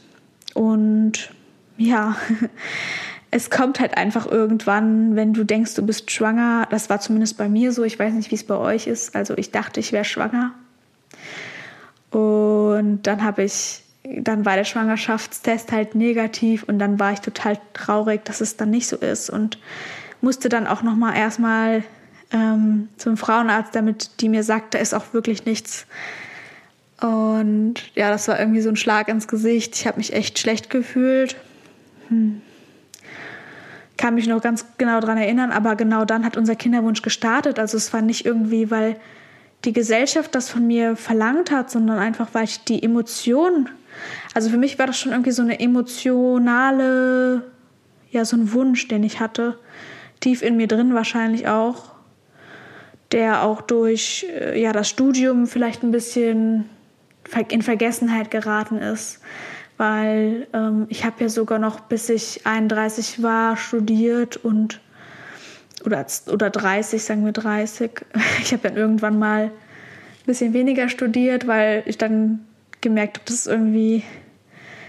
Und 0.54 1.30
ja, 1.76 2.16
es 3.30 3.50
kommt 3.50 3.78
halt 3.78 3.96
einfach 3.96 4.26
irgendwann, 4.26 5.14
wenn 5.14 5.32
du 5.34 5.44
denkst, 5.44 5.74
du 5.74 5.86
bist 5.86 6.10
schwanger. 6.10 6.66
Das 6.70 6.90
war 6.90 7.00
zumindest 7.00 7.36
bei 7.36 7.48
mir 7.48 7.72
so. 7.72 7.84
Ich 7.84 7.98
weiß 7.98 8.12
nicht, 8.14 8.30
wie 8.30 8.36
es 8.36 8.44
bei 8.44 8.56
euch 8.56 8.86
ist. 8.86 9.14
Also 9.14 9.36
ich 9.36 9.52
dachte, 9.52 9.78
ich 9.78 9.92
wäre 9.92 10.04
schwanger. 10.04 10.54
Und 12.10 13.02
dann 13.04 13.22
habe 13.22 13.44
ich, 13.44 13.82
dann 14.02 14.44
war 14.44 14.56
der 14.56 14.64
Schwangerschaftstest 14.64 15.72
halt 15.72 15.94
negativ 15.94 16.64
und 16.64 16.78
dann 16.78 16.98
war 16.98 17.12
ich 17.12 17.20
total 17.20 17.58
traurig, 17.72 18.24
dass 18.24 18.40
es 18.40 18.56
dann 18.56 18.70
nicht 18.70 18.88
so 18.88 18.96
ist 18.96 19.30
und 19.30 19.58
musste 20.20 20.48
dann 20.48 20.66
auch 20.66 20.82
noch 20.82 20.96
mal 20.96 21.14
erstmal 21.16 21.84
ähm, 22.32 22.88
zum 22.96 23.16
Frauenarzt, 23.16 23.74
damit 23.74 24.20
die 24.20 24.28
mir 24.28 24.42
sagt, 24.42 24.74
da 24.74 24.78
ist 24.78 24.94
auch 24.94 25.12
wirklich 25.12 25.44
nichts. 25.46 25.86
Und 27.00 27.74
ja, 27.94 28.10
das 28.10 28.28
war 28.28 28.38
irgendwie 28.38 28.60
so 28.60 28.68
ein 28.68 28.76
Schlag 28.76 29.08
ins 29.08 29.28
Gesicht. 29.28 29.74
Ich 29.76 29.86
habe 29.86 29.98
mich 29.98 30.12
echt 30.12 30.38
schlecht 30.38 30.68
gefühlt 30.68 31.36
hm. 32.10 32.42
Kann 33.96 34.14
mich 34.14 34.26
noch 34.26 34.40
ganz 34.40 34.66
genau 34.78 35.00
daran 35.00 35.18
erinnern, 35.18 35.52
aber 35.52 35.76
genau 35.76 36.04
dann 36.04 36.24
hat 36.24 36.36
unser 36.36 36.56
Kinderwunsch 36.56 37.02
gestartet. 37.02 37.58
Also 37.58 37.76
es 37.76 37.92
war 37.92 38.02
nicht 38.02 38.24
irgendwie, 38.26 38.70
weil 38.70 38.96
die 39.64 39.72
Gesellschaft 39.72 40.34
das 40.34 40.48
von 40.48 40.66
mir 40.66 40.96
verlangt 40.96 41.50
hat, 41.50 41.70
sondern 41.70 41.98
einfach, 41.98 42.28
weil 42.32 42.44
ich 42.44 42.64
die 42.64 42.82
Emotion, 42.82 43.68
also 44.34 44.48
für 44.48 44.56
mich 44.56 44.78
war 44.78 44.86
das 44.86 44.98
schon 44.98 45.12
irgendwie 45.12 45.32
so 45.32 45.42
eine 45.42 45.60
emotionale, 45.60 47.44
ja, 48.10 48.24
so 48.24 48.36
ein 48.36 48.52
Wunsch, 48.52 48.88
den 48.88 49.04
ich 49.04 49.20
hatte, 49.20 49.58
tief 50.20 50.42
in 50.42 50.56
mir 50.56 50.66
drin 50.66 50.94
wahrscheinlich 50.94 51.48
auch, 51.48 51.92
der 53.12 53.42
auch 53.42 53.60
durch 53.60 54.26
äh, 54.30 54.60
ja, 54.60 54.72
das 54.72 54.88
Studium 54.88 55.46
vielleicht 55.46 55.82
ein 55.82 55.90
bisschen 55.90 56.68
in 57.48 57.62
Vergessenheit 57.62 58.30
geraten 58.30 58.78
ist. 58.78 59.20
Weil 59.76 60.46
ähm, 60.52 60.86
ich 60.90 61.04
habe 61.04 61.16
ja 61.20 61.28
sogar 61.28 61.58
noch, 61.58 61.80
bis 61.80 62.08
ich 62.08 62.46
31 62.46 63.22
war, 63.22 63.56
studiert 63.56 64.36
und 64.36 64.80
oder, 65.84 66.06
oder 66.30 66.50
30, 66.50 67.02
sagen 67.02 67.24
wir 67.24 67.32
30. 67.32 67.90
Ich 68.42 68.52
habe 68.52 68.68
dann 68.68 68.76
irgendwann 68.76 69.18
mal 69.18 69.44
ein 69.44 69.52
bisschen 70.26 70.52
weniger 70.52 70.88
studiert, 70.88 71.46
weil 71.46 71.82
ich 71.86 71.98
dann 71.98 72.44
gemerkt 72.80 73.18
habe, 73.18 73.26
dass 73.26 73.40
es 73.40 73.46
irgendwie 73.46 74.02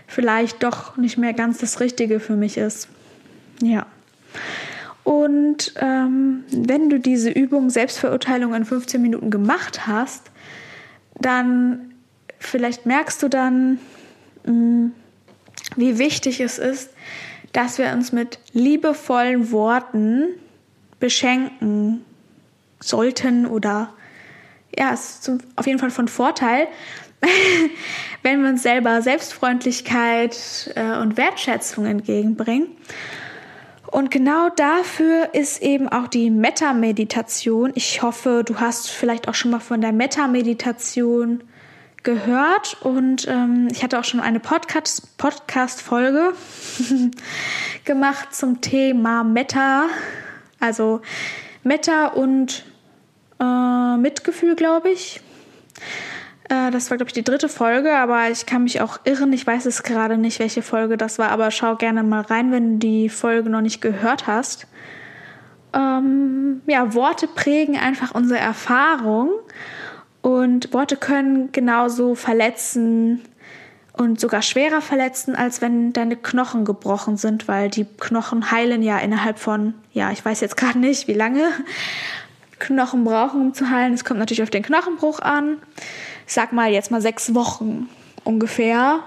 vielleicht 0.07 0.63
doch 0.63 0.97
nicht 0.97 1.17
mehr 1.17 1.33
ganz 1.33 1.59
das 1.59 1.79
Richtige 1.79 2.19
für 2.19 2.35
mich 2.35 2.57
ist. 2.57 2.89
Ja. 3.61 3.85
Und 5.03 5.73
ähm, 5.77 6.43
wenn 6.51 6.89
du 6.89 6.99
diese 6.99 7.29
Übung 7.29 7.69
Selbstverurteilung 7.69 8.53
in 8.53 8.65
15 8.65 9.01
Minuten 9.01 9.31
gemacht 9.31 9.87
hast, 9.87 10.31
dann 11.19 11.93
vielleicht 12.39 12.85
merkst 12.85 13.21
du 13.23 13.27
dann, 13.27 13.79
mh, 14.45 14.53
mm, 14.53 14.91
wie 15.77 15.97
wichtig 15.97 16.41
es 16.41 16.57
ist, 16.59 16.91
dass 17.53 17.77
wir 17.77 17.91
uns 17.93 18.11
mit 18.11 18.39
liebevollen 18.53 19.51
Worten 19.51 20.25
beschenken 21.01 22.05
sollten 22.79 23.45
oder 23.45 23.93
ja, 24.77 24.93
es 24.93 25.19
ist 25.27 25.31
auf 25.57 25.67
jeden 25.67 25.79
Fall 25.79 25.91
von 25.91 26.07
Vorteil, 26.07 26.67
wenn 28.23 28.41
wir 28.41 28.49
uns 28.49 28.63
selber 28.63 29.01
Selbstfreundlichkeit 29.01 30.71
äh, 30.75 30.97
und 30.97 31.17
Wertschätzung 31.17 31.85
entgegenbringen. 31.85 32.69
Und 33.87 34.09
genau 34.09 34.47
dafür 34.55 35.33
ist 35.33 35.61
eben 35.61 35.89
auch 35.89 36.07
die 36.07 36.29
Metta-Meditation. 36.29 37.73
Ich 37.75 38.01
hoffe, 38.01 38.43
du 38.45 38.61
hast 38.61 38.89
vielleicht 38.89 39.27
auch 39.27 39.35
schon 39.35 39.51
mal 39.51 39.59
von 39.59 39.81
der 39.81 39.91
Metta-Meditation 39.91 41.43
gehört 42.03 42.77
und 42.81 43.27
ähm, 43.27 43.67
ich 43.69 43.83
hatte 43.83 43.99
auch 43.99 44.03
schon 44.03 44.21
eine 44.21 44.39
Podcast, 44.39 45.17
Podcast-Folge 45.17 46.33
gemacht 47.85 48.33
zum 48.33 48.61
Thema 48.61 49.23
Metta, 49.23 49.87
also 50.61 51.01
Metta 51.63 52.07
und 52.07 52.63
äh, 53.39 53.97
Mitgefühl, 53.97 54.55
glaube 54.55 54.89
ich. 54.89 55.21
Äh, 56.49 56.71
das 56.71 56.89
war, 56.89 56.97
glaube 56.97 57.09
ich, 57.09 57.13
die 57.13 57.23
dritte 57.23 57.49
Folge, 57.49 57.95
aber 57.97 58.29
ich 58.29 58.45
kann 58.45 58.63
mich 58.63 58.81
auch 58.81 58.99
irren. 59.03 59.33
Ich 59.33 59.45
weiß 59.45 59.65
es 59.65 59.83
gerade 59.83 60.17
nicht, 60.17 60.39
welche 60.39 60.61
Folge 60.61 60.97
das 60.97 61.19
war, 61.19 61.29
aber 61.29 61.51
schau 61.51 61.75
gerne 61.75 62.03
mal 62.03 62.21
rein, 62.21 62.51
wenn 62.51 62.79
du 62.79 62.87
die 62.87 63.09
Folge 63.09 63.49
noch 63.49 63.61
nicht 63.61 63.81
gehört 63.81 64.27
hast. 64.27 64.67
Ähm, 65.73 66.61
ja, 66.67 66.93
Worte 66.93 67.27
prägen 67.27 67.77
einfach 67.77 68.13
unsere 68.13 68.39
Erfahrung 68.39 69.29
und 70.21 70.73
Worte 70.73 70.97
können 70.97 71.51
genauso 71.51 72.15
verletzen 72.15 73.21
und 73.93 74.19
sogar 74.19 74.41
schwerer 74.41 74.81
verletzen, 74.81 75.35
als 75.35 75.61
wenn 75.61 75.93
deine 75.93 76.15
Knochen 76.15 76.65
gebrochen 76.65 77.17
sind, 77.17 77.47
weil 77.47 77.69
die 77.69 77.85
Knochen 77.85 78.51
heilen 78.51 78.83
ja 78.83 78.97
innerhalb 78.99 79.37
von, 79.37 79.73
ja, 79.93 80.11
ich 80.11 80.23
weiß 80.23 80.39
jetzt 80.41 80.57
gerade 80.57 80.79
nicht, 80.79 81.07
wie 81.07 81.13
lange 81.13 81.49
Knochen 82.59 83.03
brauchen, 83.03 83.41
um 83.41 83.53
zu 83.53 83.69
heilen. 83.69 83.93
Es 83.93 84.05
kommt 84.05 84.19
natürlich 84.19 84.43
auf 84.43 84.49
den 84.49 84.63
Knochenbruch 84.63 85.19
an. 85.19 85.57
Ich 86.27 86.33
sag 86.33 86.53
mal 86.53 86.71
jetzt 86.71 86.91
mal 86.91 87.01
sechs 87.01 87.35
Wochen 87.35 87.89
ungefähr. 88.23 88.99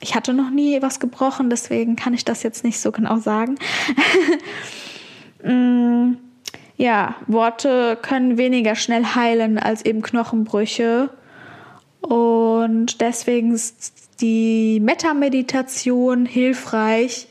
Ich 0.00 0.14
hatte 0.14 0.32
noch 0.32 0.50
nie 0.50 0.80
was 0.80 1.00
gebrochen, 1.00 1.50
deswegen 1.50 1.96
kann 1.96 2.14
ich 2.14 2.24
das 2.24 2.42
jetzt 2.42 2.64
nicht 2.64 2.80
so 2.80 2.92
genau 2.92 3.18
sagen. 3.18 3.56
mm 5.44 6.16
ja, 6.80 7.16
Worte 7.26 7.98
können 8.00 8.38
weniger 8.38 8.74
schnell 8.74 9.04
heilen 9.04 9.58
als 9.58 9.84
eben 9.84 10.00
Knochenbrüche. 10.00 11.10
Und 12.00 13.02
deswegen 13.02 13.52
die 14.20 14.80
Metta-Meditation 14.80 16.26
hilfreich 16.26 17.28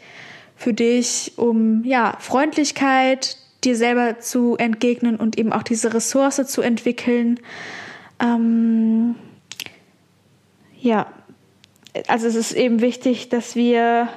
für 0.55 0.73
dich, 0.73 1.33
um 1.37 1.83
ja, 1.83 2.17
Freundlichkeit 2.19 3.37
dir 3.63 3.75
selber 3.75 4.19
zu 4.19 4.55
entgegnen 4.57 5.17
und 5.17 5.37
eben 5.37 5.53
auch 5.53 5.63
diese 5.63 5.93
Ressource 5.93 6.45
zu 6.47 6.61
entwickeln. 6.61 7.39
Ähm, 8.19 9.15
ja, 10.79 11.07
also 12.07 12.27
es 12.27 12.35
ist 12.35 12.53
eben 12.53 12.81
wichtig, 12.81 13.29
dass 13.29 13.55
wir 13.55 14.09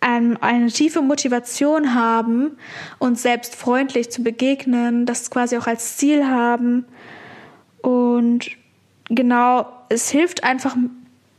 ein, 0.00 0.36
eine 0.42 0.66
tiefe 0.68 1.00
Motivation 1.00 1.94
haben, 1.94 2.58
uns 2.98 3.22
selbst 3.22 3.54
freundlich 3.54 4.10
zu 4.10 4.22
begegnen, 4.22 5.06
das 5.06 5.30
quasi 5.30 5.56
auch 5.56 5.68
als 5.68 5.96
Ziel 5.96 6.26
haben. 6.26 6.84
Und 7.82 8.50
genau, 9.14 9.66
es 9.88 10.10
hilft 10.10 10.44
einfach 10.44 10.76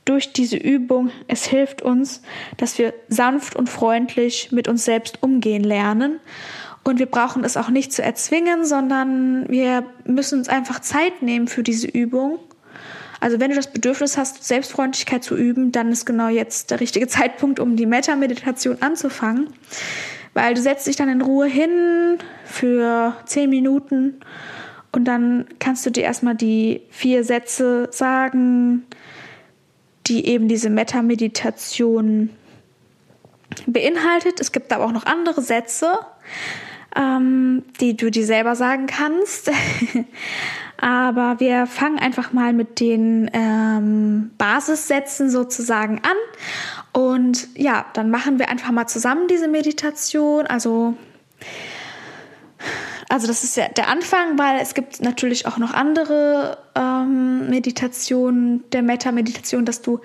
durch 0.05 0.33
diese 0.33 0.57
Übung, 0.57 1.11
es 1.27 1.45
hilft 1.45 1.81
uns, 1.81 2.21
dass 2.57 2.77
wir 2.77 2.93
sanft 3.07 3.55
und 3.55 3.69
freundlich 3.69 4.51
mit 4.51 4.67
uns 4.67 4.85
selbst 4.85 5.23
umgehen 5.23 5.63
lernen. 5.63 6.19
Und 6.83 6.99
wir 6.99 7.05
brauchen 7.05 7.45
es 7.45 7.55
auch 7.55 7.69
nicht 7.69 7.93
zu 7.93 8.03
erzwingen, 8.03 8.65
sondern 8.65 9.47
wir 9.49 9.85
müssen 10.03 10.39
uns 10.39 10.49
einfach 10.49 10.79
Zeit 10.81 11.21
nehmen 11.21 11.47
für 11.47 11.63
diese 11.63 11.87
Übung 11.87 12.39
also 13.23 13.39
wenn 13.39 13.51
du 13.51 13.55
das 13.55 13.67
Bedürfnis 13.67 14.17
hast, 14.17 14.43
Selbstfreundlichkeit 14.43 15.23
zu 15.23 15.37
üben, 15.37 15.71
dann 15.71 15.93
ist 15.93 16.05
genau 16.05 16.27
jetzt 16.27 16.71
der 16.71 16.81
richtige 16.81 17.07
Zeitpunkt, 17.07 17.61
um 17.61 17.77
die 17.77 17.85
Metta-Meditation 17.85 18.81
anzufangen. 18.81 19.47
Weil 20.33 20.55
du 20.55 20.61
setzt 20.61 20.87
dich 20.87 20.97
dann 20.97 21.07
in 21.07 21.21
Ruhe 21.21 21.45
hin 21.47 22.17
für 22.43 23.15
zehn 23.25 23.49
Minuten 23.49 24.19
und 24.93 25.05
dann 25.05 25.45
kannst 25.59 25.85
du 25.85 25.89
dir 25.89 26.03
erstmal 26.03 26.35
die 26.35 26.81
vier 26.89 27.23
Sätze 27.23 27.89
sagen, 27.91 28.85
die 30.07 30.27
eben 30.27 30.47
diese 30.47 30.69
Metta-Meditation 30.69 32.29
beinhaltet. 33.65 34.39
Es 34.39 34.51
gibt 34.51 34.71
aber 34.71 34.85
auch 34.85 34.91
noch 34.91 35.05
andere 35.05 35.41
Sätze, 35.41 35.99
ähm, 36.95 37.63
die 37.81 37.97
du 37.97 38.11
dir 38.11 38.25
selber 38.25 38.55
sagen 38.55 38.87
kannst. 38.87 39.51
Aber 40.77 41.39
wir 41.39 41.65
fangen 41.65 41.97
einfach 41.97 42.33
mal 42.33 42.51
mit 42.51 42.79
den 42.81 43.31
ähm, 43.33 44.31
Basissätzen 44.37 45.29
sozusagen 45.29 46.01
an. 46.03 47.01
Und 47.01 47.47
ja, 47.55 47.85
dann 47.93 48.11
machen 48.11 48.37
wir 48.37 48.49
einfach 48.49 48.71
mal 48.71 48.87
zusammen 48.87 49.27
diese 49.27 49.47
Meditation. 49.47 50.45
Also, 50.45 50.95
also 53.13 53.27
das 53.27 53.43
ist 53.43 53.55
ja 53.55 53.67
der 53.67 53.89
Anfang, 53.89 54.39
weil 54.39 54.59
es 54.59 54.73
gibt 54.73 54.99
natürlich 54.99 55.45
auch 55.45 55.59
noch 55.59 55.71
andere 55.71 56.57
ähm, 56.73 57.47
Meditationen, 57.47 58.63
der 58.71 58.81
Metta-Meditation, 58.81 59.65
dass 59.65 59.83
du 59.83 59.99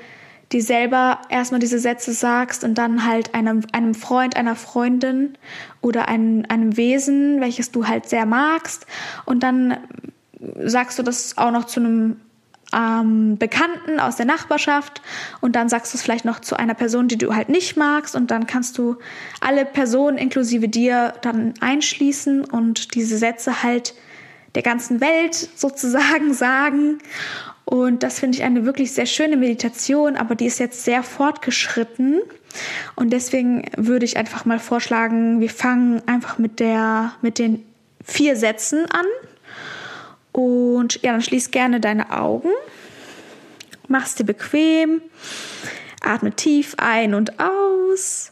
dir 0.53 0.63
selber 0.63 1.23
erstmal 1.31 1.59
diese 1.59 1.79
Sätze 1.79 2.13
sagst 2.13 2.65
und 2.65 2.77
dann 2.77 3.07
halt 3.07 3.35
einem, 3.35 3.63
einem 3.73 3.95
Freund, 3.95 4.37
einer 4.37 4.57
Freundin 4.57 5.39
oder 5.81 6.07
einem, 6.09 6.45
einem 6.51 6.77
Wesen, 6.77 7.41
welches 7.41 7.71
du 7.71 7.89
halt 7.89 8.07
sehr 8.11 8.27
magst. 8.27 8.85
Und 9.25 9.43
dann 9.43 9.79
sagst 10.59 10.99
du 10.99 11.03
das 11.03 11.39
auch 11.39 11.51
noch 11.51 11.65
zu 11.65 11.81
einem 11.81 12.21
ähm, 12.75 13.39
Bekannten 13.39 14.01
aus 14.01 14.17
der 14.17 14.27
Nachbarschaft 14.27 15.03
und 15.41 15.57
dann 15.57 15.69
sagst 15.69 15.93
du 15.93 15.97
es 15.97 16.03
vielleicht 16.03 16.25
noch 16.25 16.41
zu 16.41 16.57
einer 16.57 16.75
Person, 16.75 17.09
die 17.09 17.19
du 17.19 17.35
halt 17.35 17.49
nicht 17.49 17.77
magst 17.77 18.15
und 18.15 18.31
dann 18.31 18.47
kannst 18.47 18.79
du 18.79 18.97
alle 19.41 19.65
Personen 19.65 20.19
inklusive 20.19 20.69
dir 20.69 21.15
dann 21.23 21.55
einschließen 21.61 22.45
und 22.45 22.95
diese 22.95 23.19
Sätze 23.19 23.63
halt 23.63 23.95
der 24.55 24.63
ganzen 24.63 25.01
Welt 25.01 25.35
sozusagen 25.55 26.35
sagen. 26.35 26.99
Und 27.65 28.03
das 28.03 28.19
finde 28.19 28.39
ich 28.39 28.45
eine 28.45 28.65
wirklich 28.65 28.93
sehr 28.93 29.05
schöne 29.05 29.37
Meditation, 29.37 30.17
aber 30.17 30.35
die 30.35 30.47
ist 30.47 30.59
jetzt 30.59 30.85
sehr 30.85 31.03
fortgeschritten. 31.03 32.21
Und 32.97 33.13
deswegen 33.13 33.65
würde 33.77 34.07
ich 34.07 34.17
einfach 34.17 34.47
mal 34.47 34.59
vorschlagen, 34.59 35.41
wir 35.41 35.51
fangen 35.51 36.01
einfach 36.07 36.39
mit 36.39 36.61
der, 36.61 37.13
mit 37.21 37.39
den 37.39 37.63
vier 38.03 38.37
Sätzen 38.37 38.87
an 38.91 39.05
und 40.39 41.03
ja, 41.03 41.11
dann 41.11 41.21
schließ 41.21 41.51
gerne 41.51 41.81
deine 41.81 42.13
Augen, 42.13 42.51
mach's 43.89 44.15
dir 44.15 44.23
bequem, 44.23 45.03
atme 46.01 46.31
tief 46.31 46.77
ein 46.79 47.15
und 47.15 47.41
aus. 47.41 48.31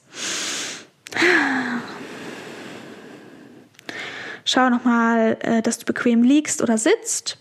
Schau 4.45 4.71
nochmal, 4.71 5.37
äh, 5.40 5.62
dass 5.62 5.79
du 5.79 5.87
bequem 5.87 6.23
liegst 6.23 6.62
oder 6.62 6.79
sitzt. 6.79 7.38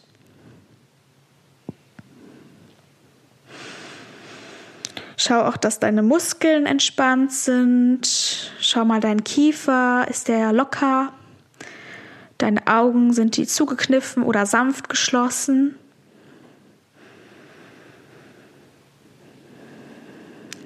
Schau 5.15 5.43
auch, 5.43 5.57
dass 5.57 5.79
deine 5.79 6.01
Muskeln 6.01 6.65
entspannt 6.65 7.31
sind. 7.31 8.51
Schau 8.59 8.83
mal 8.83 8.99
deinen 8.99 9.23
Kiefer, 9.23 10.07
ist 10.09 10.27
der 10.27 10.51
locker? 10.51 11.13
Deine 12.37 12.67
Augen 12.67 13.13
sind 13.13 13.37
die 13.37 13.47
zugekniffen 13.47 14.23
oder 14.23 14.45
sanft 14.45 14.89
geschlossen. 14.89 15.75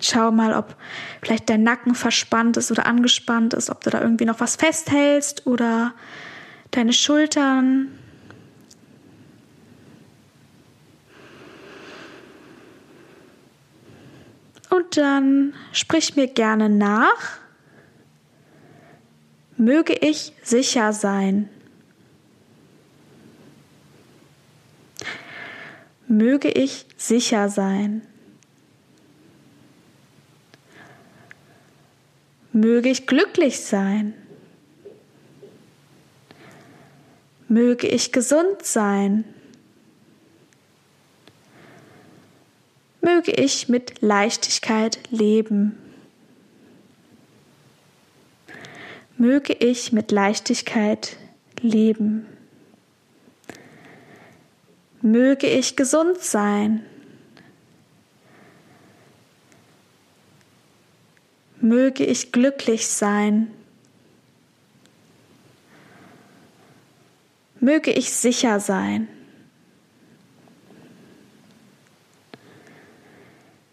Schau 0.01 0.31
mal, 0.31 0.53
ob 0.53 0.75
vielleicht 1.21 1.49
dein 1.49 1.63
Nacken 1.63 1.93
verspannt 1.93 2.57
ist 2.57 2.71
oder 2.71 2.85
angespannt 2.85 3.53
ist, 3.53 3.69
ob 3.69 3.81
du 3.81 3.89
da 3.89 4.01
irgendwie 4.01 4.25
noch 4.25 4.39
was 4.39 4.55
festhältst 4.55 5.45
oder 5.45 5.93
deine 6.71 6.93
Schultern. 6.93 7.89
Und 14.69 14.97
dann 14.97 15.53
sprich 15.71 16.15
mir 16.15 16.27
gerne 16.27 16.69
nach. 16.69 17.39
Möge 19.57 19.93
ich 19.93 20.33
sicher 20.41 20.93
sein. 20.93 21.49
möge 26.09 26.49
ich 26.49 26.85
sicher 26.97 27.49
sein. 27.49 28.01
Möge 32.51 32.89
ich 32.89 33.05
glücklich 33.05 33.61
sein. 33.61 34.13
Möge 37.47 37.87
ich 37.87 38.11
gesund 38.11 38.63
sein. 38.63 39.23
Möge 43.01 43.31
ich 43.31 43.69
mit 43.69 44.01
Leichtigkeit 44.01 44.99
leben. 45.11 45.77
Möge 49.17 49.53
ich 49.53 49.91
mit 49.91 50.11
Leichtigkeit 50.11 51.17
leben. 51.61 52.25
Möge 55.01 55.47
ich 55.47 55.75
gesund 55.75 56.19
sein. 56.19 56.85
Möge 61.61 62.05
ich 62.05 62.31
glücklich 62.31 62.87
sein. 62.87 63.51
Möge 67.59 67.91
ich 67.91 68.11
sicher 68.11 68.59
sein. 68.59 69.07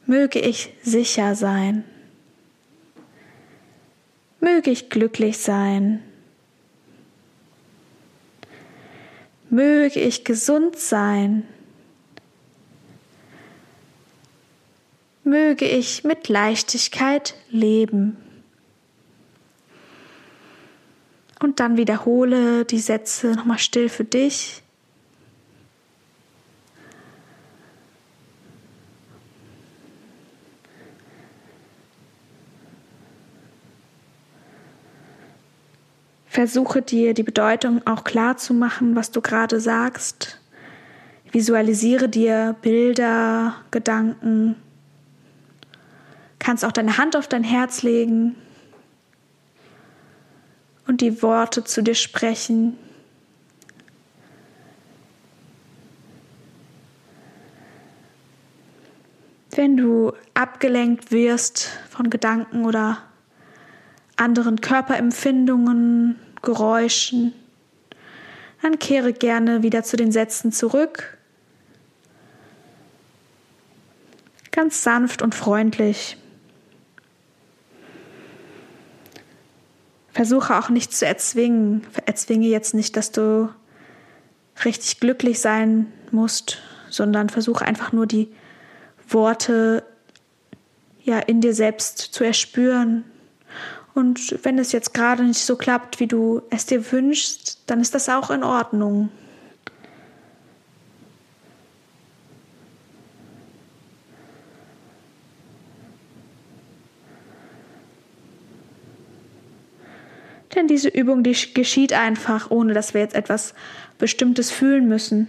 Möge 0.07 0.39
ich 0.39 0.73
sicher 0.83 1.35
sein. 1.35 1.85
Möge 4.41 4.71
ich 4.71 4.91
glücklich 4.91 5.39
sein. 5.39 6.03
Möge 9.57 10.01
ich 10.01 10.23
gesund 10.23 10.77
sein. 10.77 11.49
Möge 15.25 15.65
ich 15.65 16.05
mit 16.05 16.29
Leichtigkeit 16.29 17.35
leben. 17.49 18.19
Und 21.41 21.59
dann 21.59 21.79
wiederhole 21.79 22.67
die 22.67 22.79
Sätze 22.79 23.29
nochmal 23.29 23.59
still 23.59 23.89
für 23.89 24.05
dich. 24.05 24.63
Versuche 36.37 36.83
dir 36.83 37.15
die 37.15 37.23
Bedeutung 37.23 37.81
auch 37.87 38.05
klar 38.05 38.37
zu 38.37 38.53
machen, 38.53 38.95
was 38.95 39.11
du 39.11 39.23
gerade 39.23 39.59
sagst. 39.59 40.39
Visualisiere 41.33 42.11
dir 42.11 42.55
Bilder, 42.61 43.55
Gedanken. 43.71 44.55
Kannst 46.39 46.63
auch 46.67 46.73
deine 46.73 46.99
Hand 46.99 47.17
auf 47.17 47.27
dein 47.27 47.43
Herz 47.43 47.83
legen 47.83 48.37
und 50.87 51.01
die 51.01 51.23
Worte 51.23 51.65
zu 51.65 51.83
dir 51.83 51.95
sprechen. 51.95 52.77
Wenn 59.53 59.79
du 59.79 60.13
abgelenkt 60.35 61.13
wirst 61.13 61.71
von 61.89 62.11
Gedanken 62.11 62.67
oder 62.67 62.99
anderen 64.17 64.61
Körperempfindungen, 64.61 66.21
Geräuschen, 66.47 67.35
dann 68.63 68.79
kehre 68.79 69.13
gerne 69.13 69.63
wieder 69.63 69.83
zu 69.83 69.97
den 69.97 70.13
Sätzen 70.13 70.53
zurück. 70.53 71.19
Ganz 74.53 74.83
sanft 74.83 75.21
und 75.21 75.35
freundlich. 75.35 76.17
Versuche 80.13 80.57
auch 80.57 80.71
nicht 80.71 80.95
zu 80.95 81.05
erzwingen. 81.05 81.87
Erzwinge 82.07 82.47
jetzt 82.47 82.73
nicht, 82.73 82.97
dass 82.97 83.13
du 83.13 83.51
richtig 84.65 85.01
glücklich 85.01 85.41
sein 85.41 85.93
musst, 86.11 86.59
sondern 86.89 87.29
versuche 87.29 87.67
einfach 87.67 87.93
nur 87.93 88.07
die 88.07 88.33
Worte 89.09 89.85
ja 91.03 91.19
in 91.19 91.41
dir 91.41 91.55
selbst 91.55 91.99
zu 91.99 92.25
erspüren, 92.25 93.05
und 93.97 94.45
wenn 94.45 94.59
es 94.59 94.73
jetzt 94.73 94.93
gerade 94.93 95.25
nicht 95.25 95.41
so 95.41 95.57
klappt, 95.57 96.01
wie 96.01 96.07
du 96.07 96.43
es 96.51 96.67
dir 96.67 96.93
wünschst, 96.93 97.63
dann 97.67 97.81
ist 97.81 97.95
das 97.95 98.11
auch 98.11 98.31
in 98.31 98.45
Ordnung. 98.45 99.09
Denn 110.55 110.69
diese 110.69 110.89
Übung, 110.89 111.23
die 111.23 111.35
geschieht 111.55 111.95
einfach, 111.95 112.51
ohne 112.51 112.75
dass 112.75 112.93
wir 112.93 113.01
jetzt 113.01 113.15
etwas 113.15 113.55
Bestimmtes 113.97 114.51
fühlen 114.51 114.89
müssen. 114.89 115.27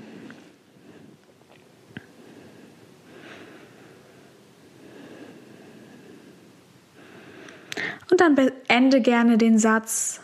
Dann 8.27 8.35
beende 8.67 9.01
gerne 9.01 9.37
den 9.37 9.57
Satz. 9.57 10.19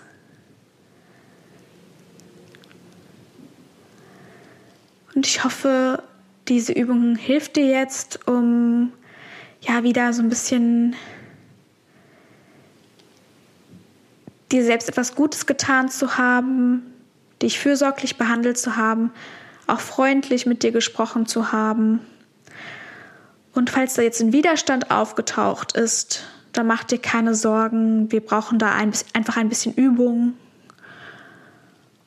Und 5.15 5.27
ich 5.27 5.43
hoffe, 5.43 6.03
diese 6.47 6.73
Übung 6.73 7.15
hilft 7.15 7.55
dir 7.55 7.67
jetzt, 7.67 8.27
um 8.27 8.91
ja 9.61 9.83
wieder 9.83 10.11
so 10.11 10.21
ein 10.21 10.29
bisschen 10.29 10.95
dir 14.51 14.63
selbst 14.63 14.89
etwas 14.89 15.15
Gutes 15.15 15.45
getan 15.45 15.89
zu 15.89 16.17
haben, 16.17 16.81
dich 17.41 17.59
fürsorglich 17.59 18.17
behandelt 18.17 18.57
zu 18.57 18.75
haben, 18.75 19.11
auch 19.67 19.79
freundlich 19.79 20.45
mit 20.45 20.63
dir 20.63 20.71
gesprochen 20.71 21.25
zu 21.25 21.51
haben. 21.51 21.99
Und 23.53 23.69
falls 23.69 23.93
da 23.93 24.01
jetzt 24.01 24.19
ein 24.19 24.33
Widerstand 24.33 24.91
aufgetaucht 24.91 25.73
ist, 25.73 26.23
da 26.53 26.63
mach 26.63 26.83
dir 26.83 26.99
keine 26.99 27.35
Sorgen. 27.35 28.11
Wir 28.11 28.21
brauchen 28.21 28.59
da 28.59 28.73
ein, 28.73 28.93
einfach 29.13 29.37
ein 29.37 29.49
bisschen 29.49 29.73
Übung, 29.73 30.33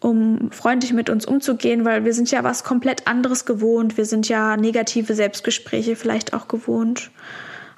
um 0.01 0.51
freundlich 0.53 0.93
mit 0.93 1.11
uns 1.11 1.27
umzugehen, 1.27 1.85
weil 1.85 2.05
wir 2.05 2.15
sind 2.15 2.31
ja 2.31 2.45
was 2.45 2.65
komplett 2.65 3.07
anderes 3.07 3.45
gewohnt. 3.45 3.97
Wir 3.97 4.07
sind 4.07 4.29
ja 4.29 4.57
negative 4.57 5.15
Selbstgespräche 5.15 5.97
vielleicht 5.97 6.33
auch 6.33 6.49
gewohnt. 6.49 7.11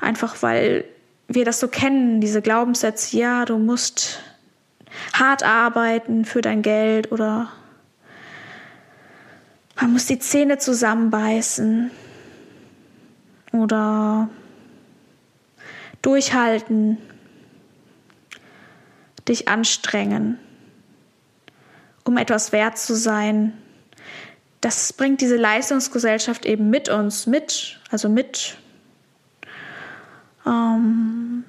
Einfach 0.01 0.43
weil 0.43 0.85
wir 1.27 1.45
das 1.45 1.59
so 1.61 1.69
kennen, 1.69 2.21
diese 2.21 2.43
Glaubenssätze, 2.43 3.17
ja, 3.17 3.45
du 3.45 3.59
musst 3.59 4.21
hart 5.13 5.43
arbeiten 5.43 6.25
für 6.25 6.41
dein 6.41 6.63
Geld 6.63 7.13
oder 7.13 7.49
man 9.81 9.93
muss 9.93 10.07
die 10.07 10.19
Zähne 10.19 10.59
zusammenbeißen 10.59 11.91
oder 13.53 14.29
durchhalten, 16.03 16.99
dich 19.29 19.49
anstrengen, 19.49 20.39
um 22.05 22.17
etwas 22.17 22.53
wert 22.53 22.79
zu 22.79 22.95
sein. 22.95 23.53
Das 24.61 24.93
bringt 24.93 25.21
diese 25.21 25.37
Leistungsgesellschaft 25.37 26.47
eben 26.47 26.71
mit 26.71 26.89
uns 26.89 27.27
mit, 27.27 27.81
also 27.91 28.09
mit. 28.09 28.57
Ähm, 30.47 31.45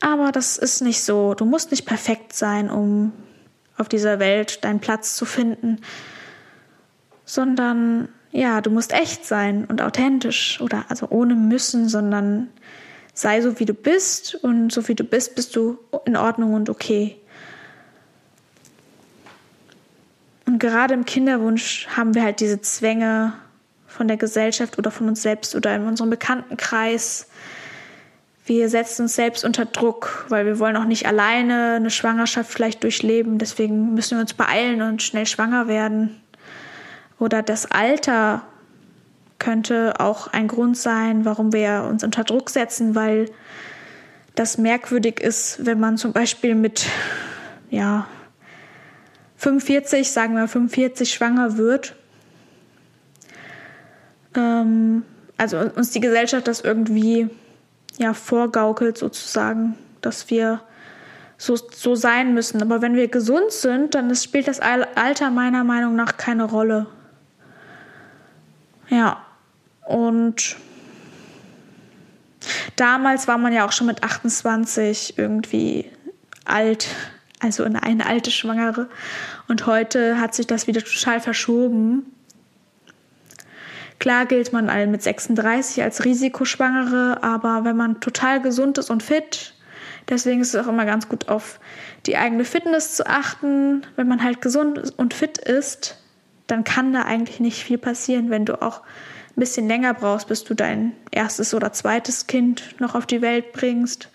aber 0.00 0.32
das 0.32 0.56
ist 0.58 0.80
nicht 0.80 1.02
so. 1.02 1.34
Du 1.34 1.44
musst 1.44 1.70
nicht 1.70 1.86
perfekt 1.86 2.32
sein, 2.32 2.70
um 2.70 3.12
auf 3.76 3.88
dieser 3.88 4.18
Welt 4.18 4.64
deinen 4.64 4.80
Platz 4.80 5.16
zu 5.16 5.24
finden, 5.24 5.80
sondern 7.24 8.08
ja, 8.30 8.60
du 8.60 8.70
musst 8.70 8.92
echt 8.92 9.24
sein 9.24 9.64
und 9.64 9.82
authentisch 9.82 10.60
oder 10.60 10.84
also 10.88 11.08
ohne 11.10 11.34
müssen, 11.34 11.88
sondern 11.88 12.48
sei 13.16 13.40
so, 13.40 13.58
wie 13.58 13.64
du 13.64 13.72
bist 13.72 14.34
und 14.34 14.70
so 14.70 14.86
wie 14.88 14.94
du 14.94 15.02
bist, 15.02 15.34
bist 15.34 15.56
du 15.56 15.78
in 16.04 16.16
Ordnung 16.16 16.52
und 16.52 16.68
okay. 16.68 17.16
Und 20.44 20.58
gerade 20.58 20.94
im 20.94 21.06
Kinderwunsch 21.06 21.88
haben 21.96 22.14
wir 22.14 22.22
halt 22.22 22.40
diese 22.40 22.60
Zwänge 22.60 23.32
von 23.86 24.06
der 24.06 24.18
Gesellschaft 24.18 24.78
oder 24.78 24.90
von 24.90 25.08
uns 25.08 25.22
selbst 25.22 25.56
oder 25.56 25.74
in 25.74 25.86
unserem 25.86 26.10
Bekanntenkreis. 26.10 27.28
Wir 28.44 28.68
setzen 28.68 29.02
uns 29.02 29.16
selbst 29.16 29.44
unter 29.44 29.64
Druck, 29.64 30.26
weil 30.28 30.44
wir 30.44 30.58
wollen 30.58 30.76
auch 30.76 30.84
nicht 30.84 31.06
alleine 31.06 31.76
eine 31.76 31.90
Schwangerschaft 31.90 32.52
vielleicht 32.52 32.82
durchleben. 32.82 33.38
Deswegen 33.38 33.94
müssen 33.94 34.18
wir 34.18 34.20
uns 34.20 34.34
beeilen 34.34 34.82
und 34.82 35.02
schnell 35.02 35.26
schwanger 35.26 35.68
werden. 35.68 36.20
Oder 37.18 37.42
das 37.42 37.70
Alter 37.70 38.42
könnte 39.38 40.00
auch 40.00 40.28
ein 40.28 40.48
Grund 40.48 40.76
sein, 40.76 41.24
warum 41.24 41.52
wir 41.52 41.86
uns 41.88 42.02
unter 42.04 42.24
Druck 42.24 42.50
setzen, 42.50 42.94
weil 42.94 43.30
das 44.34 44.58
merkwürdig 44.58 45.20
ist, 45.20 45.64
wenn 45.64 45.80
man 45.80 45.96
zum 45.96 46.12
Beispiel 46.12 46.54
mit 46.54 46.86
ja, 47.70 48.06
45, 49.36 50.10
sagen 50.10 50.34
wir 50.34 50.48
45 50.48 51.12
schwanger 51.12 51.56
wird. 51.56 51.94
Ähm, 54.34 55.02
also 55.36 55.58
uns 55.58 55.90
die 55.90 56.00
Gesellschaft 56.00 56.48
das 56.48 56.60
irgendwie 56.60 57.28
ja 57.98 58.14
vorgaukelt 58.14 58.98
sozusagen, 58.98 59.74
dass 60.00 60.30
wir 60.30 60.60
so, 61.38 61.56
so 61.56 61.94
sein 61.94 62.34
müssen. 62.34 62.62
Aber 62.62 62.80
wenn 62.82 62.94
wir 62.94 63.08
gesund 63.08 63.50
sind, 63.52 63.94
dann 63.94 64.14
spielt 64.14 64.48
das 64.48 64.60
Alter 64.60 65.30
meiner 65.30 65.64
Meinung 65.64 65.96
nach 65.96 66.16
keine 66.16 66.44
Rolle. 66.44 66.86
Ja, 68.88 69.25
und 69.86 70.56
damals 72.74 73.28
war 73.28 73.38
man 73.38 73.52
ja 73.52 73.66
auch 73.66 73.72
schon 73.72 73.86
mit 73.86 74.02
28 74.02 75.16
irgendwie 75.16 75.90
alt, 76.44 76.88
also 77.40 77.64
eine 77.64 78.06
alte 78.06 78.30
Schwangere. 78.30 78.88
Und 79.48 79.66
heute 79.66 80.20
hat 80.20 80.34
sich 80.34 80.46
das 80.46 80.66
wieder 80.66 80.82
total 80.82 81.20
verschoben. 81.20 82.12
Klar 83.98 84.26
gilt 84.26 84.52
man 84.52 84.66
mit 84.90 85.02
36 85.02 85.82
als 85.82 86.04
Risikoschwangere, 86.04 87.22
aber 87.22 87.64
wenn 87.64 87.76
man 87.76 88.00
total 88.00 88.42
gesund 88.42 88.78
ist 88.78 88.90
und 88.90 89.02
fit, 89.02 89.54
deswegen 90.08 90.40
ist 90.40 90.54
es 90.54 90.62
auch 90.62 90.68
immer 90.68 90.84
ganz 90.84 91.08
gut 91.08 91.28
auf 91.28 91.60
die 92.06 92.16
eigene 92.16 92.44
Fitness 92.44 92.96
zu 92.96 93.06
achten. 93.06 93.86
Wenn 93.94 94.08
man 94.08 94.22
halt 94.22 94.42
gesund 94.42 94.92
und 94.96 95.14
fit 95.14 95.38
ist, 95.38 95.96
dann 96.46 96.64
kann 96.64 96.92
da 96.92 97.02
eigentlich 97.02 97.40
nicht 97.40 97.62
viel 97.62 97.78
passieren, 97.78 98.30
wenn 98.30 98.44
du 98.44 98.60
auch 98.60 98.82
ein 99.36 99.40
bisschen 99.40 99.68
länger 99.68 99.92
brauchst, 99.92 100.28
bis 100.28 100.44
du 100.44 100.54
dein 100.54 100.92
erstes 101.10 101.52
oder 101.52 101.72
zweites 101.72 102.26
Kind 102.26 102.80
noch 102.80 102.94
auf 102.94 103.06
die 103.06 103.20
Welt 103.20 103.52
bringst. 103.52 104.08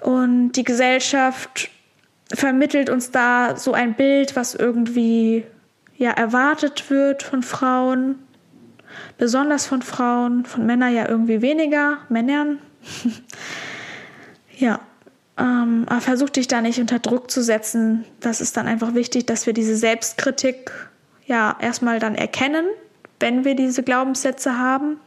Und 0.00 0.52
die 0.52 0.64
Gesellschaft 0.64 1.70
vermittelt 2.32 2.90
uns 2.90 3.10
da 3.10 3.56
so 3.56 3.72
ein 3.72 3.94
Bild, 3.94 4.36
was 4.36 4.54
irgendwie 4.54 5.44
ja 5.96 6.10
erwartet 6.10 6.90
wird 6.90 7.22
von 7.22 7.42
Frauen, 7.42 8.16
besonders 9.16 9.66
von 9.66 9.82
Frauen, 9.82 10.44
von 10.44 10.66
Männern 10.66 10.94
ja 10.94 11.08
irgendwie 11.08 11.40
weniger, 11.40 11.98
Männern. 12.08 12.58
ja, 14.58 14.80
ähm, 15.38 15.84
aber 15.88 16.00
versuch 16.00 16.30
dich 16.30 16.48
da 16.48 16.60
nicht 16.60 16.80
unter 16.80 16.98
Druck 16.98 17.30
zu 17.30 17.42
setzen. 17.42 18.04
Das 18.20 18.40
ist 18.40 18.56
dann 18.56 18.66
einfach 18.66 18.94
wichtig, 18.94 19.26
dass 19.26 19.46
wir 19.46 19.54
diese 19.54 19.76
Selbstkritik 19.76 20.70
ja 21.26 21.56
erstmal 21.60 21.98
dann 21.98 22.14
erkennen, 22.14 22.66
wenn 23.20 23.44
wir 23.44 23.54
diese 23.54 23.82
Glaubenssätze 23.82 24.58
haben, 24.58 24.98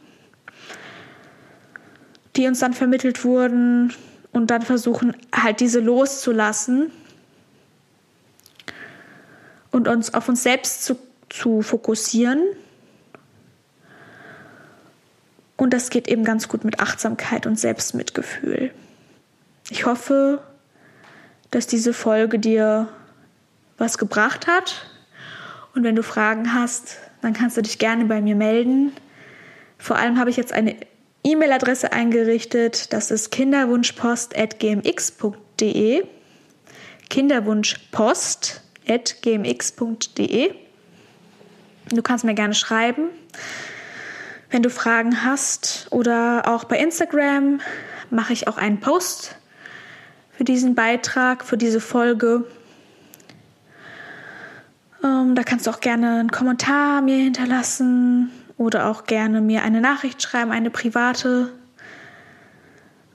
die 2.36 2.46
uns 2.46 2.60
dann 2.60 2.72
vermittelt 2.72 3.24
wurden 3.24 3.92
und 4.32 4.50
dann 4.50 4.62
versuchen 4.62 5.14
halt 5.34 5.60
diese 5.60 5.80
loszulassen 5.80 6.90
und 9.70 9.88
uns 9.88 10.14
auf 10.14 10.28
uns 10.28 10.42
selbst 10.42 10.84
zu, 10.84 10.98
zu 11.28 11.62
fokussieren. 11.62 12.40
Und 15.56 15.72
das 15.72 15.90
geht 15.90 16.08
eben 16.08 16.24
ganz 16.24 16.48
gut 16.48 16.64
mit 16.64 16.80
Achtsamkeit 16.80 17.46
und 17.46 17.58
Selbstmitgefühl. 17.58 18.72
Ich 19.70 19.86
hoffe, 19.86 20.42
dass 21.50 21.66
diese 21.66 21.92
Folge 21.92 22.38
dir 22.38 22.88
was 23.78 23.98
gebracht 23.98 24.46
hat. 24.46 24.86
Und 25.74 25.84
wenn 25.84 25.96
du 25.96 26.02
Fragen 26.02 26.54
hast, 26.54 26.96
dann 27.22 27.32
kannst 27.32 27.56
du 27.56 27.62
dich 27.62 27.78
gerne 27.78 28.04
bei 28.04 28.20
mir 28.20 28.34
melden. 28.34 28.92
Vor 29.78 29.96
allem 29.96 30.18
habe 30.18 30.28
ich 30.30 30.36
jetzt 30.36 30.52
eine 30.52 30.76
E-Mail-Adresse 31.24 31.92
eingerichtet. 31.92 32.92
Das 32.92 33.10
ist 33.10 33.30
kinderwunschpost.gmx.de. 33.30 36.04
Kinderwunschpost 37.08 38.62
gmx.de. 38.84 40.54
Du 41.90 42.02
kannst 42.02 42.24
mir 42.24 42.34
gerne 42.34 42.54
schreiben, 42.54 43.04
wenn 44.50 44.62
du 44.62 44.70
Fragen 44.70 45.24
hast 45.24 45.88
oder 45.90 46.42
auch 46.46 46.64
bei 46.64 46.78
Instagram 46.78 47.60
mache 48.10 48.32
ich 48.32 48.48
auch 48.48 48.56
einen 48.56 48.80
Post 48.80 49.36
für 50.36 50.44
diesen 50.44 50.74
Beitrag, 50.74 51.44
für 51.44 51.56
diese 51.56 51.80
Folge. 51.80 52.44
Ähm, 55.04 55.34
da 55.34 55.42
kannst 55.42 55.66
du 55.66 55.70
auch 55.70 55.80
gerne 55.80 56.20
einen 56.20 56.30
Kommentar 56.30 57.02
mir 57.02 57.16
hinterlassen 57.16 58.30
oder 58.56 58.86
auch 58.86 59.04
gerne 59.04 59.40
mir 59.40 59.62
eine 59.62 59.80
Nachricht 59.80 60.22
schreiben, 60.22 60.52
eine 60.52 60.70
private. 60.70 61.50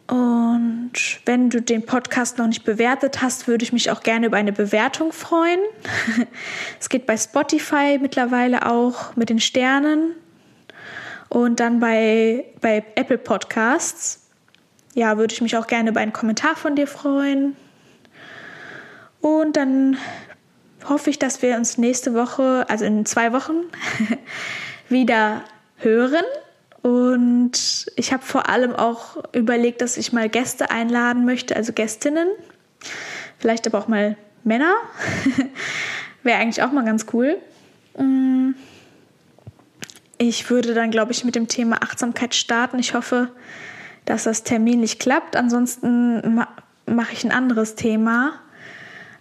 Und 0.08 0.94
wenn 1.26 1.50
du 1.50 1.62
den 1.62 1.86
Podcast 1.86 2.38
noch 2.38 2.48
nicht 2.48 2.64
bewertet 2.64 3.22
hast, 3.22 3.48
würde 3.48 3.64
ich 3.64 3.74
mich 3.74 3.92
auch 3.92 4.02
gerne 4.02 4.28
über 4.28 4.38
eine 4.38 4.54
Bewertung 4.54 5.12
freuen. 5.12 5.60
es 6.80 6.90
geht 6.90 7.06
bei 7.06 7.18
Spotify 7.18 8.00
mittlerweile 8.02 8.66
auch 8.66 9.16
mit 9.16 9.30
den 9.30 9.40
Sternen 9.40 10.14
und 11.30 11.60
dann 11.60 11.80
bei, 11.80 12.46
bei 12.62 12.86
Apple 12.96 13.18
Podcasts. 13.18 14.30
Ja, 14.94 15.18
würde 15.18 15.34
ich 15.34 15.42
mich 15.42 15.58
auch 15.58 15.68
gerne 15.68 15.90
über 15.90 16.00
einen 16.00 16.14
Kommentar 16.14 16.56
von 16.56 16.76
dir 16.76 16.88
freuen. 16.88 17.56
Und 19.20 19.58
dann 19.58 19.98
hoffe 20.90 21.10
ich, 21.10 21.20
dass 21.20 21.42
wir 21.42 21.56
uns 21.56 21.78
nächste 21.78 22.14
Woche, 22.14 22.66
also 22.70 22.86
in 22.86 23.06
zwei 23.06 23.34
Wochen, 23.34 23.56
wieder 24.90 25.44
hören 25.78 26.24
und 26.88 27.88
ich 27.98 28.14
habe 28.14 28.24
vor 28.24 28.48
allem 28.48 28.74
auch 28.74 29.18
überlegt, 29.34 29.82
dass 29.82 29.98
ich 29.98 30.14
mal 30.14 30.30
Gäste 30.30 30.72
einladen 30.72 31.26
möchte, 31.26 31.56
also 31.56 31.74
Gästinnen. 31.74 32.30
Vielleicht 33.40 33.68
aber 33.68 33.80
auch 33.80 33.90
mal 33.90 34.16
Männer. 34.46 34.74
Wäre 36.24 36.40
eigentlich 36.40 36.64
auch 36.64 36.72
mal 36.72 36.86
ganz 36.86 37.08
cool. 37.12 37.38
Mm. 37.98 38.52
Ich 40.18 40.50
würde 40.50 40.74
dann, 40.74 40.90
glaube 40.90 41.12
ich, 41.12 41.26
mit 41.26 41.36
dem 41.36 41.50
Thema 41.50 41.84
Achtsamkeit 41.84 42.34
starten. 42.34 42.80
Ich 42.80 42.94
hoffe, 42.94 43.30
dass 44.06 44.24
das 44.24 44.44
Termin 44.44 44.80
nicht 44.80 45.00
klappt. 45.00 45.36
Ansonsten 45.36 46.42
mache 46.86 47.14
ich 47.14 47.24
ein 47.26 47.32
anderes 47.32 47.76
Thema. 47.76 48.34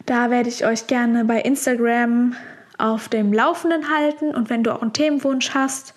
Da 0.06 0.30
werde 0.30 0.48
ich 0.48 0.64
euch 0.64 0.86
gerne 0.86 1.24
bei 1.24 1.40
Instagram 1.40 2.36
auf 2.78 3.08
dem 3.08 3.32
Laufenden 3.32 3.90
halten. 3.90 4.34
Und 4.34 4.50
wenn 4.50 4.62
du 4.62 4.72
auch 4.72 4.82
einen 4.82 4.92
Themenwunsch 4.92 5.50
hast, 5.52 5.94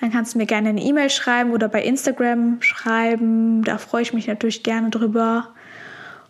dann 0.00 0.12
kannst 0.12 0.34
du 0.34 0.38
mir 0.38 0.46
gerne 0.46 0.68
eine 0.68 0.82
E-Mail 0.82 1.10
schreiben 1.10 1.52
oder 1.52 1.68
bei 1.68 1.82
Instagram 1.82 2.60
schreiben. 2.60 3.64
Da 3.64 3.78
freue 3.78 4.02
ich 4.02 4.12
mich 4.12 4.26
natürlich 4.26 4.62
gerne 4.62 4.90
drüber. 4.90 5.54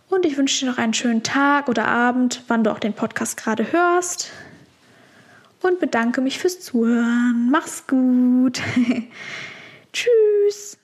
Und 0.09 0.25
ich 0.25 0.39
wünsche 0.39 0.65
dir 0.65 0.71
noch 0.71 0.79
einen 0.79 0.95
schönen 0.95 1.23
Tag 1.23 1.69
oder 1.69 1.87
Abend, 1.87 2.45
wann 2.49 2.65
du 2.65 2.71
auch 2.71 2.79
den 2.79 2.95
Podcast 2.95 3.37
gerade 3.37 3.73
hörst. 3.73 4.31
Und 5.61 5.81
bedanke 5.81 6.21
mich 6.21 6.39
fürs 6.39 6.61
Zuhören. 6.61 7.49
Mach's 7.51 7.87
gut. 7.87 8.63
Tschüss. 9.93 10.79